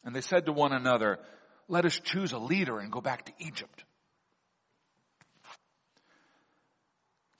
And 0.05 0.15
they 0.15 0.21
said 0.21 0.45
to 0.45 0.53
one 0.53 0.71
another, 0.71 1.19
let 1.67 1.85
us 1.85 1.99
choose 1.99 2.31
a 2.31 2.39
leader 2.39 2.79
and 2.79 2.91
go 2.91 3.01
back 3.01 3.25
to 3.25 3.33
Egypt. 3.39 3.83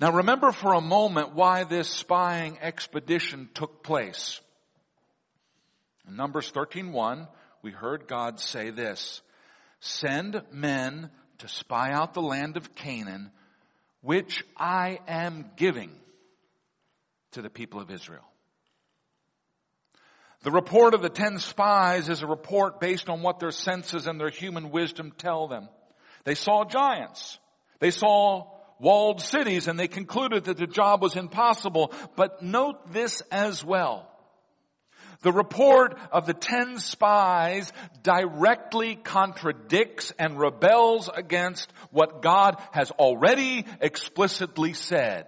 Now 0.02 0.12
remember 0.12 0.52
for 0.52 0.74
a 0.74 0.82
moment 0.82 1.36
why 1.36 1.64
this 1.64 1.88
spying 1.88 2.58
expedition 2.60 3.48
took 3.54 3.82
place. 3.82 4.42
In 6.06 6.18
Numbers 6.18 6.52
13:1, 6.52 7.30
we 7.64 7.72
heard 7.72 8.08
God 8.08 8.40
say 8.40 8.70
this, 8.70 9.22
send 9.80 10.42
men 10.52 11.10
to 11.40 11.48
spy 11.48 11.92
out 11.92 12.14
the 12.14 12.22
land 12.22 12.58
of 12.58 12.76
Canaan, 12.76 13.32
which 14.02 14.44
I 14.58 15.00
am 15.08 15.50
giving 15.56 15.92
to 17.32 17.42
the 17.42 17.50
people 17.50 17.80
of 17.80 17.90
Israel. 17.90 18.26
The 20.44 20.52
report 20.52 20.94
of 20.94 21.02
the 21.02 21.10
ten 21.10 21.40
spies 21.40 22.10
is 22.10 22.22
a 22.22 22.28
report 22.28 22.82
based 22.82 23.10
on 23.10 23.22
what 23.22 23.40
their 23.40 23.52
senses 23.52 24.08
and 24.08 24.20
their 24.20 24.30
human 24.30 24.72
wisdom 24.72 25.14
tell 25.18 25.48
them. 25.48 25.70
They 26.26 26.36
saw 26.36 26.66
giants. 26.66 27.40
They 27.80 27.92
saw 27.92 28.52
walled 28.78 29.22
cities 29.22 29.70
and 29.70 29.80
they 29.80 29.88
concluded 29.88 30.46
that 30.46 30.58
the 30.58 30.68
job 30.68 31.02
was 31.02 31.16
impossible. 31.16 31.94
But 32.18 32.42
note 32.44 32.92
this 32.92 33.22
as 33.32 33.64
well. 33.64 34.10
The 35.24 35.32
report 35.32 35.98
of 36.12 36.26
the 36.26 36.34
ten 36.34 36.78
spies 36.78 37.72
directly 38.04 38.96
contradicts 38.96 40.14
and 40.20 40.38
rebels 40.38 41.10
against 41.14 41.72
what 41.92 42.22
God 42.22 42.62
has 42.72 42.92
already 42.92 43.66
explicitly 43.82 44.74
said. 44.74 45.26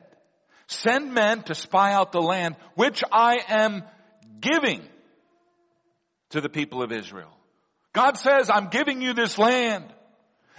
Send 0.68 1.14
men 1.14 1.44
to 1.44 1.56
spy 1.56 1.94
out 1.94 2.12
the 2.12 2.22
land 2.22 2.56
which 2.76 3.04
I 3.12 3.38
am 3.48 3.84
giving 4.42 4.82
to 6.32 6.42
the 6.42 6.50
people 6.50 6.84
of 6.84 6.92
Israel. 6.92 7.32
God 7.94 8.18
says, 8.18 8.50
I'm 8.50 8.68
giving 8.68 9.02
you 9.02 9.14
this 9.14 9.38
land. 9.38 9.86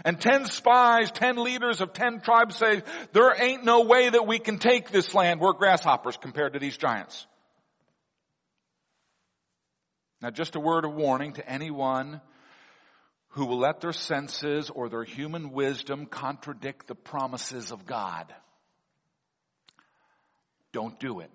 And 0.04 0.20
ten 0.20 0.46
spies, 0.46 1.10
ten 1.10 1.36
leaders 1.36 1.80
of 1.80 1.92
ten 1.92 2.20
tribes 2.20 2.56
say, 2.56 2.82
there 3.12 3.34
ain't 3.42 3.64
no 3.64 3.82
way 3.82 4.08
that 4.08 4.26
we 4.26 4.38
can 4.38 4.58
take 4.58 4.90
this 4.90 5.12
land. 5.12 5.40
We're 5.40 5.52
grasshoppers 5.52 6.16
compared 6.16 6.54
to 6.54 6.58
these 6.58 6.76
giants. 6.76 7.26
Now 10.22 10.30
just 10.30 10.56
a 10.56 10.60
word 10.60 10.84
of 10.84 10.94
warning 10.94 11.34
to 11.34 11.48
anyone 11.48 12.20
who 13.30 13.44
will 13.44 13.58
let 13.58 13.80
their 13.80 13.92
senses 13.92 14.70
or 14.70 14.88
their 14.88 15.04
human 15.04 15.52
wisdom 15.52 16.06
contradict 16.06 16.86
the 16.86 16.94
promises 16.94 17.70
of 17.70 17.84
God. 17.84 18.32
Don't 20.72 20.98
do 20.98 21.20
it. 21.20 21.30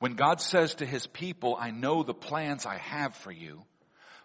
When 0.00 0.14
God 0.14 0.40
says 0.40 0.74
to 0.76 0.86
his 0.86 1.06
people, 1.06 1.56
I 1.56 1.70
know 1.70 2.02
the 2.02 2.12
plans 2.12 2.66
I 2.66 2.78
have 2.78 3.14
for 3.14 3.30
you, 3.30 3.62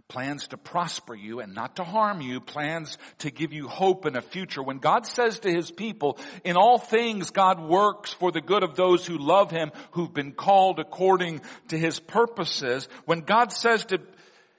plans 0.08 0.48
to 0.48 0.58
prosper 0.58 1.14
you 1.14 1.42
and 1.42 1.54
not 1.54 1.76
to 1.76 1.84
harm 1.84 2.22
you, 2.22 2.40
plans 2.40 2.98
to 3.20 3.30
give 3.30 3.52
you 3.52 3.68
hope 3.68 4.06
and 4.06 4.16
a 4.16 4.22
future. 4.22 4.64
When 4.64 4.78
God 4.78 5.06
says 5.06 5.40
to 5.40 5.52
his 5.52 5.70
people, 5.70 6.18
in 6.46 6.56
all 6.56 6.78
things 6.78 7.32
God 7.32 7.62
works 7.62 8.14
for 8.14 8.32
the 8.32 8.42
good 8.42 8.64
of 8.64 8.76
those 8.76 9.06
who 9.06 9.18
love 9.18 9.52
him, 9.52 9.72
who've 9.92 10.14
been 10.14 10.32
called 10.32 10.80
according 10.80 11.42
to 11.70 11.78
his 11.78 12.00
purposes, 12.00 12.88
when 13.06 13.20
God 13.22 13.52
says 13.52 13.86
to 13.86 14.00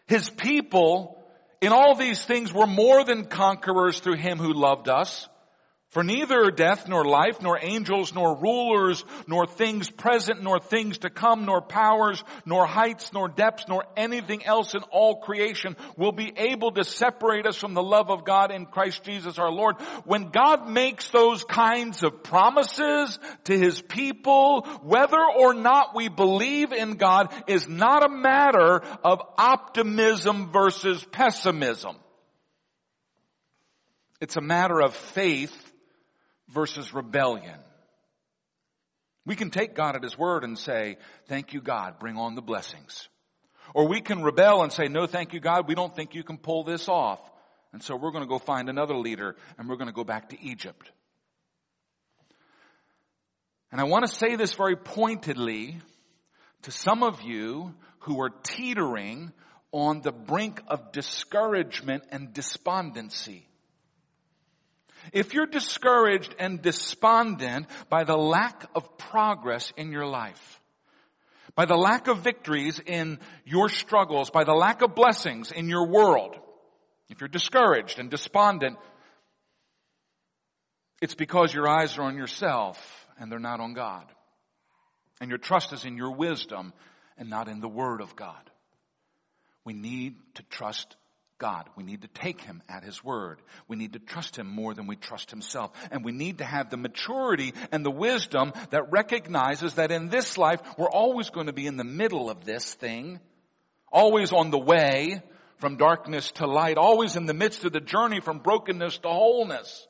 his 0.06 0.28
people, 0.28 1.22
in 1.60 1.72
all 1.72 1.94
these 1.94 2.22
things 2.22 2.52
we're 2.52 2.66
more 2.66 3.02
than 3.04 3.24
conquerors 3.24 4.00
through 4.00 4.16
him 4.16 4.38
who 4.38 4.52
loved 4.52 4.88
us, 4.88 5.28
for 5.90 6.04
neither 6.04 6.50
death 6.50 6.86
nor 6.86 7.02
life 7.02 7.40
nor 7.40 7.58
angels 7.62 8.14
nor 8.14 8.36
rulers 8.36 9.02
nor 9.26 9.46
things 9.46 9.88
present 9.88 10.42
nor 10.42 10.60
things 10.60 10.98
to 10.98 11.08
come 11.08 11.46
nor 11.46 11.62
powers 11.62 12.22
nor 12.44 12.66
heights 12.66 13.10
nor 13.14 13.26
depths 13.26 13.64
nor 13.68 13.84
anything 13.96 14.44
else 14.44 14.74
in 14.74 14.82
all 14.90 15.20
creation 15.20 15.76
will 15.96 16.12
be 16.12 16.30
able 16.36 16.72
to 16.72 16.84
separate 16.84 17.46
us 17.46 17.56
from 17.56 17.72
the 17.72 17.82
love 17.82 18.10
of 18.10 18.26
God 18.26 18.50
in 18.50 18.66
Christ 18.66 19.02
Jesus 19.02 19.38
our 19.38 19.50
Lord. 19.50 19.76
When 20.04 20.28
God 20.28 20.68
makes 20.68 21.08
those 21.08 21.42
kinds 21.44 22.02
of 22.02 22.22
promises 22.22 23.18
to 23.44 23.58
His 23.58 23.80
people, 23.80 24.62
whether 24.82 25.24
or 25.38 25.54
not 25.54 25.94
we 25.94 26.08
believe 26.08 26.72
in 26.72 26.96
God 26.96 27.32
is 27.46 27.66
not 27.66 28.04
a 28.04 28.10
matter 28.10 28.82
of 29.02 29.22
optimism 29.38 30.52
versus 30.52 31.02
pessimism. 31.12 31.96
It's 34.20 34.36
a 34.36 34.42
matter 34.42 34.80
of 34.80 34.94
faith 34.94 35.67
versus 36.52 36.94
rebellion. 36.94 37.58
We 39.26 39.36
can 39.36 39.50
take 39.50 39.74
God 39.74 39.94
at 39.94 40.02
His 40.02 40.16
word 40.16 40.44
and 40.44 40.58
say, 40.58 40.96
thank 41.26 41.52
you 41.52 41.60
God, 41.60 41.98
bring 41.98 42.16
on 42.16 42.34
the 42.34 42.42
blessings. 42.42 43.08
Or 43.74 43.86
we 43.86 44.00
can 44.00 44.22
rebel 44.22 44.62
and 44.62 44.72
say, 44.72 44.88
no 44.88 45.06
thank 45.06 45.34
you 45.34 45.40
God, 45.40 45.68
we 45.68 45.74
don't 45.74 45.94
think 45.94 46.14
you 46.14 46.22
can 46.22 46.38
pull 46.38 46.64
this 46.64 46.88
off. 46.88 47.20
And 47.72 47.82
so 47.82 47.96
we're 47.96 48.12
going 48.12 48.24
to 48.24 48.28
go 48.28 48.38
find 48.38 48.68
another 48.68 48.96
leader 48.96 49.36
and 49.58 49.68
we're 49.68 49.76
going 49.76 49.88
to 49.88 49.94
go 49.94 50.04
back 50.04 50.30
to 50.30 50.42
Egypt. 50.42 50.90
And 53.70 53.80
I 53.80 53.84
want 53.84 54.06
to 54.06 54.14
say 54.14 54.36
this 54.36 54.54
very 54.54 54.76
pointedly 54.76 55.78
to 56.62 56.70
some 56.70 57.02
of 57.02 57.22
you 57.22 57.74
who 58.00 58.20
are 58.22 58.30
teetering 58.30 59.32
on 59.72 60.00
the 60.00 60.12
brink 60.12 60.62
of 60.68 60.92
discouragement 60.92 62.04
and 62.10 62.32
despondency. 62.32 63.47
If 65.12 65.34
you're 65.34 65.46
discouraged 65.46 66.34
and 66.38 66.60
despondent 66.62 67.66
by 67.88 68.04
the 68.04 68.16
lack 68.16 68.68
of 68.74 68.98
progress 68.98 69.72
in 69.76 69.92
your 69.92 70.06
life, 70.06 70.60
by 71.54 71.64
the 71.64 71.76
lack 71.76 72.06
of 72.06 72.20
victories 72.20 72.80
in 72.84 73.18
your 73.44 73.68
struggles, 73.68 74.30
by 74.30 74.44
the 74.44 74.54
lack 74.54 74.82
of 74.82 74.94
blessings 74.94 75.50
in 75.50 75.68
your 75.68 75.88
world, 75.88 76.36
if 77.08 77.20
you're 77.20 77.28
discouraged 77.28 77.98
and 77.98 78.10
despondent, 78.10 78.76
it's 81.00 81.14
because 81.14 81.52
your 81.52 81.68
eyes 81.68 81.96
are 81.98 82.02
on 82.02 82.16
yourself 82.16 83.06
and 83.18 83.30
they're 83.30 83.38
not 83.38 83.60
on 83.60 83.72
God. 83.72 84.04
And 85.20 85.30
your 85.30 85.38
trust 85.38 85.72
is 85.72 85.84
in 85.84 85.96
your 85.96 86.12
wisdom 86.12 86.72
and 87.16 87.28
not 87.28 87.48
in 87.48 87.60
the 87.60 87.68
Word 87.68 88.00
of 88.00 88.14
God. 88.14 88.50
We 89.64 89.72
need 89.72 90.16
to 90.34 90.42
trust 90.44 90.96
God. 91.38 91.68
We 91.76 91.84
need 91.84 92.02
to 92.02 92.08
take 92.08 92.40
Him 92.40 92.62
at 92.68 92.82
His 92.82 93.02
word. 93.02 93.40
We 93.68 93.76
need 93.76 93.92
to 93.92 93.98
trust 93.98 94.36
Him 94.36 94.48
more 94.48 94.74
than 94.74 94.86
we 94.86 94.96
trust 94.96 95.30
Himself. 95.30 95.70
And 95.90 96.04
we 96.04 96.12
need 96.12 96.38
to 96.38 96.44
have 96.44 96.70
the 96.70 96.76
maturity 96.76 97.54
and 97.70 97.84
the 97.84 97.90
wisdom 97.90 98.52
that 98.70 98.90
recognizes 98.90 99.74
that 99.74 99.92
in 99.92 100.08
this 100.08 100.36
life, 100.36 100.60
we're 100.76 100.90
always 100.90 101.30
going 101.30 101.46
to 101.46 101.52
be 101.52 101.66
in 101.66 101.76
the 101.76 101.84
middle 101.84 102.28
of 102.28 102.44
this 102.44 102.74
thing. 102.74 103.20
Always 103.92 104.32
on 104.32 104.50
the 104.50 104.58
way 104.58 105.22
from 105.58 105.76
darkness 105.76 106.32
to 106.32 106.46
light. 106.46 106.76
Always 106.76 107.16
in 107.16 107.26
the 107.26 107.34
midst 107.34 107.64
of 107.64 107.72
the 107.72 107.80
journey 107.80 108.20
from 108.20 108.40
brokenness 108.40 108.98
to 108.98 109.08
wholeness. 109.08 109.86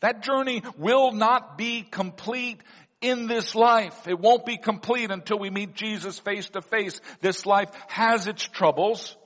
That 0.00 0.22
journey 0.22 0.62
will 0.76 1.12
not 1.12 1.58
be 1.58 1.82
complete 1.82 2.60
in 3.00 3.26
this 3.26 3.54
life. 3.54 4.08
It 4.08 4.18
won't 4.18 4.46
be 4.46 4.56
complete 4.56 5.10
until 5.10 5.38
we 5.38 5.50
meet 5.50 5.74
Jesus 5.74 6.18
face 6.18 6.48
to 6.50 6.62
face. 6.62 7.00
This 7.20 7.46
life 7.46 7.70
has 7.88 8.26
its 8.26 8.46
troubles. 8.46 9.16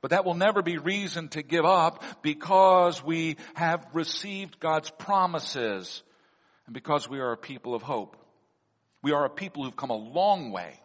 But 0.00 0.10
that 0.10 0.24
will 0.24 0.34
never 0.34 0.62
be 0.62 0.78
reason 0.78 1.28
to 1.30 1.42
give 1.42 1.64
up 1.64 2.04
because 2.22 3.02
we 3.02 3.36
have 3.54 3.86
received 3.92 4.60
God's 4.60 4.90
promises 4.90 6.02
and 6.66 6.74
because 6.74 7.08
we 7.08 7.18
are 7.18 7.32
a 7.32 7.36
people 7.36 7.74
of 7.74 7.82
hope. 7.82 8.16
We 9.02 9.12
are 9.12 9.24
a 9.24 9.30
people 9.30 9.64
who've 9.64 9.76
come 9.76 9.90
a 9.90 9.96
long 9.96 10.52
way. 10.52 10.78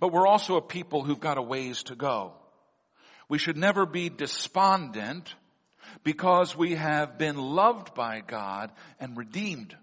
But 0.00 0.12
we're 0.12 0.26
also 0.26 0.56
a 0.56 0.62
people 0.62 1.02
who've 1.02 1.20
got 1.20 1.38
a 1.38 1.42
ways 1.42 1.82
to 1.84 1.94
go. 1.94 2.32
We 3.28 3.38
should 3.38 3.56
never 3.56 3.84
be 3.84 4.08
despondent 4.08 5.34
because 6.04 6.56
we 6.56 6.74
have 6.74 7.18
been 7.18 7.36
loved 7.36 7.94
by 7.94 8.20
God 8.26 8.70
and 9.00 9.16
redeemed. 9.16 9.76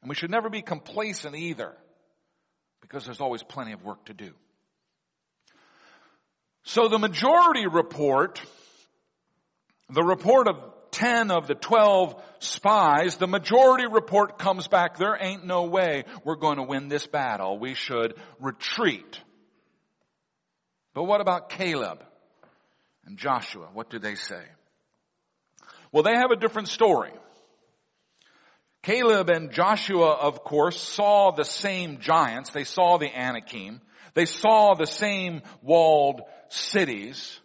And 0.00 0.08
we 0.08 0.14
should 0.14 0.30
never 0.30 0.48
be 0.48 0.62
complacent 0.62 1.34
either 1.34 1.72
because 2.80 3.04
there's 3.04 3.20
always 3.20 3.42
plenty 3.42 3.72
of 3.72 3.84
work 3.84 4.04
to 4.06 4.14
do. 4.14 4.32
So 6.66 6.88
the 6.88 6.98
majority 6.98 7.68
report, 7.68 8.42
the 9.88 10.02
report 10.02 10.48
of 10.48 10.56
10 10.90 11.30
of 11.30 11.46
the 11.46 11.54
12 11.54 12.20
spies, 12.40 13.16
the 13.18 13.28
majority 13.28 13.86
report 13.86 14.36
comes 14.36 14.66
back, 14.66 14.98
there 14.98 15.16
ain't 15.18 15.46
no 15.46 15.66
way 15.66 16.02
we're 16.24 16.34
going 16.34 16.56
to 16.56 16.64
win 16.64 16.88
this 16.88 17.06
battle. 17.06 17.56
We 17.56 17.74
should 17.74 18.14
retreat. 18.40 19.20
But 20.92 21.04
what 21.04 21.20
about 21.20 21.50
Caleb 21.50 22.02
and 23.04 23.16
Joshua? 23.16 23.68
What 23.72 23.88
do 23.88 24.00
they 24.00 24.16
say? 24.16 24.42
Well, 25.92 26.02
they 26.02 26.16
have 26.16 26.32
a 26.32 26.36
different 26.36 26.66
story. 26.66 27.12
Caleb 28.82 29.30
and 29.30 29.52
Joshua, 29.52 30.14
of 30.14 30.42
course, 30.42 30.80
saw 30.80 31.30
the 31.30 31.44
same 31.44 32.00
giants. 32.00 32.50
They 32.50 32.64
saw 32.64 32.98
the 32.98 33.16
Anakim. 33.16 33.80
They 34.16 34.24
saw 34.24 34.72
the 34.72 34.86
same 34.86 35.42
walled 35.62 36.22
cities. 36.48 37.38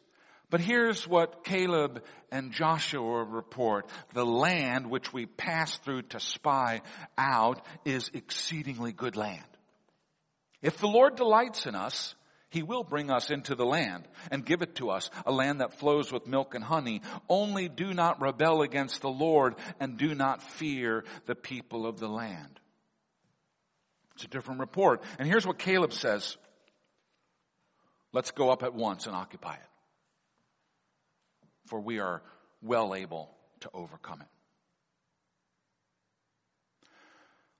But 0.49 0.61
here's 0.61 1.05
what 1.05 1.43
Caleb 1.43 2.01
and 2.31 2.53
Joshua 2.53 3.25
report. 3.25 3.89
The 4.13 4.25
land 4.25 4.89
which 4.89 5.11
we 5.11 5.25
passed 5.25 5.83
through 5.83 6.03
to 6.03 6.21
spy 6.21 6.81
out 7.17 7.61
is 7.83 8.09
exceedingly 8.13 8.93
good 8.93 9.17
land. 9.17 9.43
If 10.61 10.77
the 10.77 10.87
Lord 10.87 11.17
delights 11.17 11.65
in 11.65 11.75
us, 11.75 12.15
he 12.49 12.63
will 12.63 12.85
bring 12.85 13.11
us 13.11 13.31
into 13.31 13.53
the 13.53 13.65
land 13.65 14.07
and 14.31 14.45
give 14.45 14.61
it 14.61 14.75
to 14.75 14.91
us, 14.91 15.09
a 15.25 15.31
land 15.31 15.59
that 15.59 15.77
flows 15.77 16.09
with 16.09 16.25
milk 16.25 16.55
and 16.55 16.63
honey. 16.63 17.01
Only 17.27 17.67
do 17.67 17.93
not 17.93 18.21
rebel 18.21 18.61
against 18.61 19.01
the 19.01 19.09
Lord 19.09 19.55
and 19.81 19.97
do 19.97 20.15
not 20.15 20.41
fear 20.41 21.03
the 21.25 21.35
people 21.35 21.85
of 21.85 21.99
the 21.99 22.09
land. 22.09 22.61
It's 24.15 24.23
a 24.23 24.29
different 24.29 24.61
report. 24.61 25.03
And 25.19 25.27
here's 25.27 25.45
what 25.45 25.59
Caleb 25.59 25.91
says. 25.91 26.37
Let's 28.13 28.31
go 28.31 28.49
up 28.49 28.63
at 28.63 28.73
once 28.73 29.07
and 29.07 29.15
occupy 29.15 29.53
it. 29.53 29.69
For 31.67 31.79
we 31.79 31.99
are 31.99 32.21
well 32.61 32.93
able 32.93 33.29
to 33.61 33.69
overcome 33.73 34.21
it. 34.21 34.27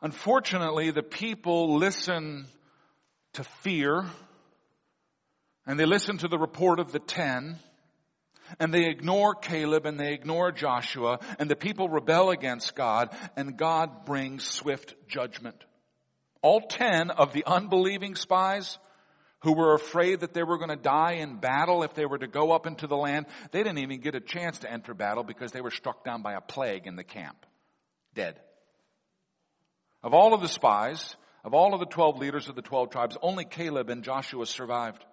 Unfortunately, 0.01 0.91
the 0.91 1.03
people 1.03 1.77
listen 1.77 2.47
to 3.33 3.43
fear 3.43 4.05
and 5.65 5.79
they 5.79 5.85
listen 5.85 6.17
to 6.17 6.27
the 6.27 6.39
report 6.39 6.79
of 6.79 6.91
the 6.91 6.99
ten 6.99 7.59
and 8.59 8.73
they 8.73 8.87
ignore 8.87 9.35
Caleb 9.35 9.85
and 9.85 9.99
they 9.99 10.13
ignore 10.13 10.51
Joshua 10.51 11.19
and 11.39 11.49
the 11.49 11.55
people 11.55 11.87
rebel 11.87 12.31
against 12.31 12.75
God 12.75 13.15
and 13.37 13.57
God 13.57 14.05
brings 14.05 14.43
swift 14.43 14.95
judgment. 15.07 15.63
All 16.41 16.61
ten 16.61 17.11
of 17.11 17.31
the 17.31 17.45
unbelieving 17.45 18.15
spies 18.15 18.79
who 19.41 19.53
were 19.53 19.73
afraid 19.73 20.21
that 20.21 20.33
they 20.33 20.43
were 20.43 20.57
going 20.57 20.69
to 20.69 20.75
die 20.75 21.13
in 21.13 21.37
battle 21.37 21.83
if 21.83 21.93
they 21.93 22.05
were 22.05 22.17
to 22.17 22.27
go 22.27 22.51
up 22.51 22.67
into 22.67 22.87
the 22.87 22.97
land. 22.97 23.25
They 23.51 23.63
didn't 23.63 23.79
even 23.79 23.99
get 23.99 24.15
a 24.15 24.19
chance 24.19 24.59
to 24.59 24.71
enter 24.71 24.93
battle 24.93 25.23
because 25.23 25.51
they 25.51 25.61
were 25.61 25.71
struck 25.71 26.03
down 26.03 26.21
by 26.21 26.33
a 26.33 26.41
plague 26.41 26.85
in 26.85 26.95
the 26.95 27.03
camp. 27.03 27.45
Dead. 28.13 28.39
Of 30.03 30.13
all 30.13 30.33
of 30.33 30.41
the 30.41 30.47
spies, 30.47 31.15
of 31.43 31.53
all 31.53 31.73
of 31.73 31.79
the 31.79 31.85
12 31.87 32.17
leaders 32.17 32.49
of 32.49 32.55
the 32.55 32.61
12 32.61 32.91
tribes, 32.91 33.17
only 33.21 33.45
Caleb 33.45 33.89
and 33.89 34.03
Joshua 34.03 34.45
survived. 34.45 35.03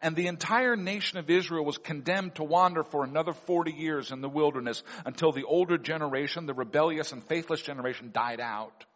And 0.00 0.16
the 0.16 0.26
entire 0.26 0.74
nation 0.74 1.18
of 1.18 1.28
Israel 1.28 1.64
was 1.64 1.76
condemned 1.76 2.36
to 2.36 2.44
wander 2.44 2.82
for 2.82 3.04
another 3.04 3.32
40 3.32 3.72
years 3.72 4.10
in 4.10 4.22
the 4.22 4.28
wilderness 4.28 4.82
until 5.04 5.32
the 5.32 5.44
older 5.44 5.76
generation, 5.76 6.46
the 6.46 6.54
rebellious 6.54 7.12
and 7.12 7.22
faithless 7.22 7.60
generation 7.60 8.10
died 8.12 8.40
out. 8.40 8.86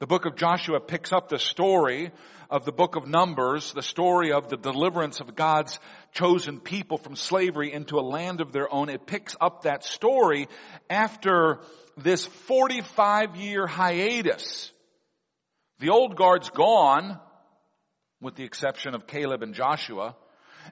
The 0.00 0.06
book 0.06 0.26
of 0.26 0.36
Joshua 0.36 0.78
picks 0.78 1.12
up 1.12 1.28
the 1.28 1.40
story 1.40 2.12
of 2.50 2.64
the 2.64 2.70
book 2.70 2.94
of 2.94 3.08
Numbers, 3.08 3.72
the 3.72 3.82
story 3.82 4.32
of 4.32 4.48
the 4.48 4.56
deliverance 4.56 5.18
of 5.18 5.34
God's 5.34 5.80
chosen 6.12 6.60
people 6.60 6.98
from 6.98 7.16
slavery 7.16 7.72
into 7.72 7.98
a 7.98 8.00
land 8.00 8.40
of 8.40 8.52
their 8.52 8.72
own. 8.72 8.90
It 8.90 9.06
picks 9.06 9.34
up 9.40 9.62
that 9.62 9.84
story 9.84 10.46
after 10.88 11.58
this 11.96 12.26
45 12.26 13.34
year 13.34 13.66
hiatus. 13.66 14.70
The 15.80 15.90
old 15.90 16.14
guard's 16.14 16.50
gone, 16.50 17.18
with 18.20 18.36
the 18.36 18.44
exception 18.44 18.94
of 18.94 19.08
Caleb 19.08 19.42
and 19.42 19.52
Joshua. 19.52 20.14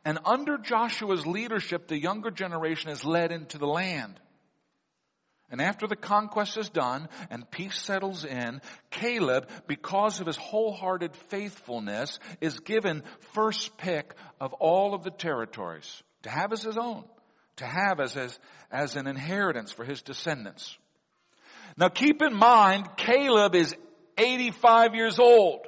And 0.05 0.21
under 0.25 0.57
Joshua's 0.57 1.27
leadership, 1.27 1.89
the 1.89 1.99
younger 1.99 2.31
generation 2.31 2.91
is 2.91 3.05
led 3.05 3.33
into 3.33 3.59
the 3.59 3.67
land. 3.67 4.21
And 5.51 5.61
after 5.61 5.87
the 5.87 5.97
conquest 5.97 6.57
is 6.57 6.69
done 6.69 7.09
and 7.31 7.49
peace 7.51 7.81
settles 7.81 8.25
in, 8.25 8.61
Caleb, 8.91 9.49
because 9.69 10.21
of 10.21 10.27
his 10.27 10.37
wholehearted 10.37 11.15
faithfulness, 11.29 12.19
is 12.41 12.59
given 12.61 13.05
first 13.33 13.77
pick 13.77 14.15
of 14.41 14.53
all 14.55 14.95
of 14.95 15.05
the 15.05 15.11
territories 15.11 16.03
to 16.23 16.31
have 16.31 16.53
as 16.53 16.63
his 16.63 16.77
own, 16.77 17.05
to 17.57 17.65
have 17.65 18.01
as, 18.01 18.17
as, 18.17 18.39
as 18.73 18.97
an 18.97 19.07
inheritance 19.07 19.71
for 19.71 19.85
his 19.85 20.03
descendants. 20.03 20.77
Now 21.77 21.89
keep 21.89 22.23
in 22.23 22.35
mind, 22.35 22.97
Caleb 22.97 23.55
is 23.55 23.77
85 24.19 24.95
years 24.97 25.19
old. 25.21 25.67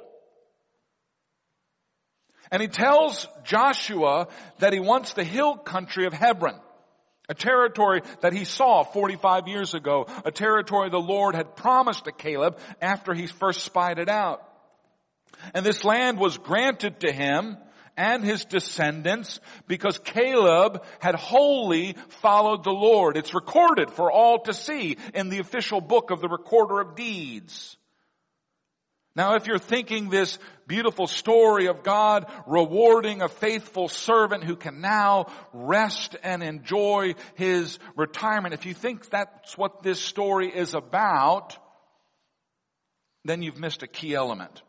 And 2.51 2.61
he 2.61 2.67
tells 2.67 3.27
Joshua 3.43 4.27
that 4.57 4.73
he 4.73 4.79
wants 4.79 5.13
the 5.13 5.23
hill 5.23 5.55
country 5.55 6.05
of 6.05 6.13
Hebron. 6.13 6.59
A 7.29 7.35
territory 7.35 8.01
that 8.21 8.33
he 8.33 8.43
saw 8.43 8.83
45 8.83 9.47
years 9.47 9.73
ago. 9.75 10.07
A 10.25 10.31
territory 10.31 10.89
the 10.89 10.99
Lord 10.99 11.35
had 11.35 11.55
promised 11.55 12.05
to 12.05 12.11
Caleb 12.11 12.57
after 12.81 13.13
he 13.13 13.27
first 13.27 13.61
spied 13.61 13.99
it 13.99 14.09
out. 14.09 14.43
And 15.53 15.65
this 15.65 15.83
land 15.85 16.19
was 16.19 16.37
granted 16.37 17.01
to 17.01 17.11
him 17.11 17.57
and 17.95 18.23
his 18.23 18.45
descendants 18.45 19.39
because 19.67 19.97
Caleb 19.99 20.83
had 20.99 21.15
wholly 21.15 21.95
followed 22.21 22.63
the 22.63 22.71
Lord. 22.71 23.17
It's 23.17 23.33
recorded 23.33 23.91
for 23.91 24.11
all 24.11 24.39
to 24.43 24.53
see 24.53 24.97
in 25.13 25.29
the 25.29 25.39
official 25.39 25.81
book 25.81 26.09
of 26.09 26.21
the 26.21 26.29
recorder 26.29 26.79
of 26.79 26.95
deeds. 26.95 27.77
Now 29.15 29.35
if 29.35 29.47
you're 29.47 29.59
thinking 29.59 30.09
this 30.09 30.39
beautiful 30.69 31.07
story 31.07 31.65
of 31.65 31.83
God 31.83 32.31
rewarding 32.47 33.21
a 33.21 33.27
faithful 33.27 33.89
servant 33.89 34.45
who 34.45 34.55
can 34.55 34.79
now 34.79 35.25
rest 35.51 36.15
and 36.23 36.41
enjoy 36.41 37.15
his 37.35 37.79
retirement, 37.97 38.53
if 38.53 38.65
you 38.65 38.73
think 38.73 39.09
that's 39.09 39.57
what 39.57 39.83
this 39.83 39.99
story 39.99 40.47
is 40.47 40.75
about, 40.75 41.57
then 43.25 43.41
you've 43.41 43.59
missed 43.59 43.83
a 43.83 43.87
key 43.87 44.13
element. 44.13 44.61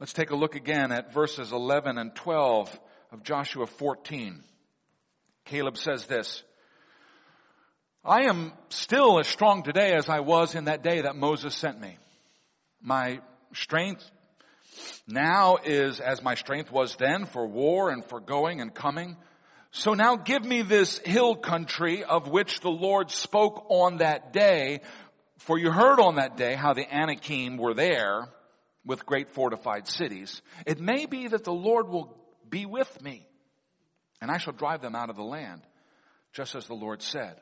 Let's 0.00 0.12
take 0.12 0.30
a 0.30 0.36
look 0.36 0.56
again 0.56 0.92
at 0.92 1.14
verses 1.14 1.52
11 1.52 1.96
and 1.96 2.14
12 2.14 2.80
of 3.12 3.22
Joshua 3.22 3.66
14. 3.66 4.42
Caleb 5.44 5.78
says 5.78 6.06
this, 6.06 6.42
I 8.04 8.22
am 8.24 8.52
still 8.70 9.20
as 9.20 9.28
strong 9.28 9.62
today 9.62 9.92
as 9.94 10.08
I 10.08 10.20
was 10.20 10.54
in 10.54 10.64
that 10.64 10.82
day 10.82 11.02
that 11.02 11.16
Moses 11.16 11.54
sent 11.54 11.80
me. 11.80 11.98
My 12.82 13.20
strength 13.52 14.10
now 15.06 15.58
is 15.64 16.00
as 16.00 16.22
my 16.22 16.34
strength 16.34 16.70
was 16.70 16.96
then 16.96 17.26
for 17.26 17.46
war 17.46 17.90
and 17.90 18.04
for 18.04 18.20
going 18.20 18.60
and 18.60 18.74
coming. 18.74 19.16
So 19.72 19.94
now 19.94 20.16
give 20.16 20.44
me 20.44 20.62
this 20.62 20.98
hill 20.98 21.36
country 21.36 22.04
of 22.04 22.28
which 22.28 22.60
the 22.60 22.70
Lord 22.70 23.10
spoke 23.10 23.66
on 23.68 23.98
that 23.98 24.32
day. 24.32 24.80
For 25.38 25.58
you 25.58 25.70
heard 25.70 26.00
on 26.00 26.16
that 26.16 26.36
day 26.36 26.54
how 26.54 26.74
the 26.74 26.86
Anakim 26.92 27.56
were 27.56 27.74
there 27.74 28.28
with 28.84 29.06
great 29.06 29.30
fortified 29.30 29.86
cities. 29.86 30.42
It 30.66 30.80
may 30.80 31.06
be 31.06 31.28
that 31.28 31.44
the 31.44 31.52
Lord 31.52 31.88
will 31.88 32.16
be 32.48 32.66
with 32.66 33.00
me 33.02 33.26
and 34.20 34.30
I 34.30 34.38
shall 34.38 34.52
drive 34.52 34.82
them 34.82 34.94
out 34.94 35.10
of 35.10 35.16
the 35.16 35.22
land, 35.22 35.62
just 36.32 36.54
as 36.54 36.66
the 36.66 36.74
Lord 36.74 37.02
said. 37.02 37.36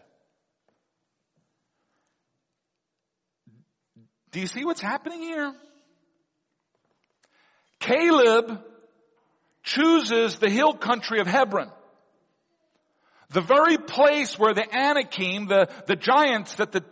Do 4.31 4.41
you 4.41 4.47
see 4.47 4.65
what's 4.65 4.81
happening 4.81 5.21
here? 5.23 5.53
Caleb 7.81 8.63
chooses 9.63 10.39
the 10.39 10.51
hill 10.51 10.75
country 10.75 11.21
of 11.21 11.27
Hebron. 11.27 11.71
The 13.31 13.41
very 13.41 13.77
place 13.77 14.39
where 14.39 14.55
the 14.55 14.65
Anakim, 14.75 15.47
the, 15.47 15.69
the 15.87 15.97
giants 15.97 16.55
that 16.57 16.73
the 16.73 16.83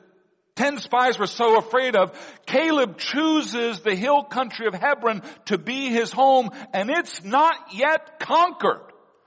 ten 0.55 0.79
spies 0.79 1.19
were 1.19 1.27
so 1.27 1.59
afraid 1.59 1.97
of, 1.97 2.13
Caleb 2.47 2.99
chooses 2.99 3.81
the 3.81 3.95
hill 3.95 4.23
country 4.23 4.67
of 4.67 4.75
Hebron 4.75 5.23
to 5.47 5.59
be 5.59 5.89
his 5.89 6.13
home 6.13 6.51
and 6.73 6.91
it's 6.91 7.25
not 7.25 7.57
yet 7.73 8.21
conquered. 8.21 8.83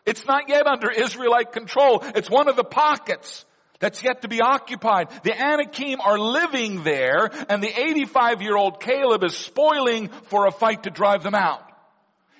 It's 0.06 0.26
not 0.26 0.50
yet 0.50 0.66
under 0.66 0.90
Israelite 0.90 1.52
control. 1.52 2.04
It's 2.16 2.30
one 2.30 2.48
of 2.48 2.56
the 2.56 2.64
pockets 2.64 3.46
that's 3.80 4.04
yet 4.04 4.22
to 4.22 4.28
be 4.28 4.42
occupied. 4.42 5.10
The 5.24 5.34
Anakim 5.34 6.02
are 6.02 6.20
living 6.20 6.84
there 6.84 7.30
and 7.48 7.64
the 7.64 7.72
85 7.74 8.42
year 8.42 8.56
old 8.56 8.82
Caleb 8.82 9.24
is 9.24 9.36
spoiling 9.36 10.10
for 10.26 10.46
a 10.46 10.52
fight 10.52 10.84
to 10.84 10.90
drive 10.90 11.24
them 11.24 11.36
out. 11.36 11.64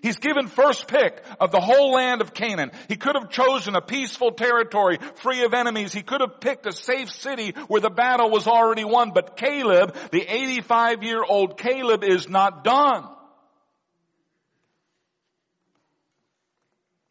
He's 0.02 0.18
given 0.18 0.48
first 0.48 0.88
pick 0.88 1.24
of 1.40 1.52
the 1.52 1.60
whole 1.60 1.92
land 1.92 2.22
of 2.22 2.34
Canaan. 2.34 2.72
He 2.88 2.96
could 2.96 3.16
have 3.20 3.30
chosen 3.30 3.76
a 3.76 3.82
peaceful 3.82 4.32
territory 4.32 4.98
free 5.16 5.44
of 5.44 5.54
enemies. 5.54 5.92
He 5.92 6.04
could 6.04 6.22
have 6.22 6.40
picked 6.40 6.66
a 6.66 6.72
safe 6.72 7.10
city 7.12 7.54
where 7.68 7.82
the 7.82 7.90
battle 7.90 8.30
was 8.30 8.48
already 8.48 8.86
won. 8.86 9.12
But 9.14 9.36
Caleb, 9.36 9.96
the 10.12 10.22
85 10.22 11.04
year 11.04 11.24
old 11.24 11.58
Caleb 11.58 12.04
is 12.04 12.30
not 12.30 12.64
done. 12.64 13.06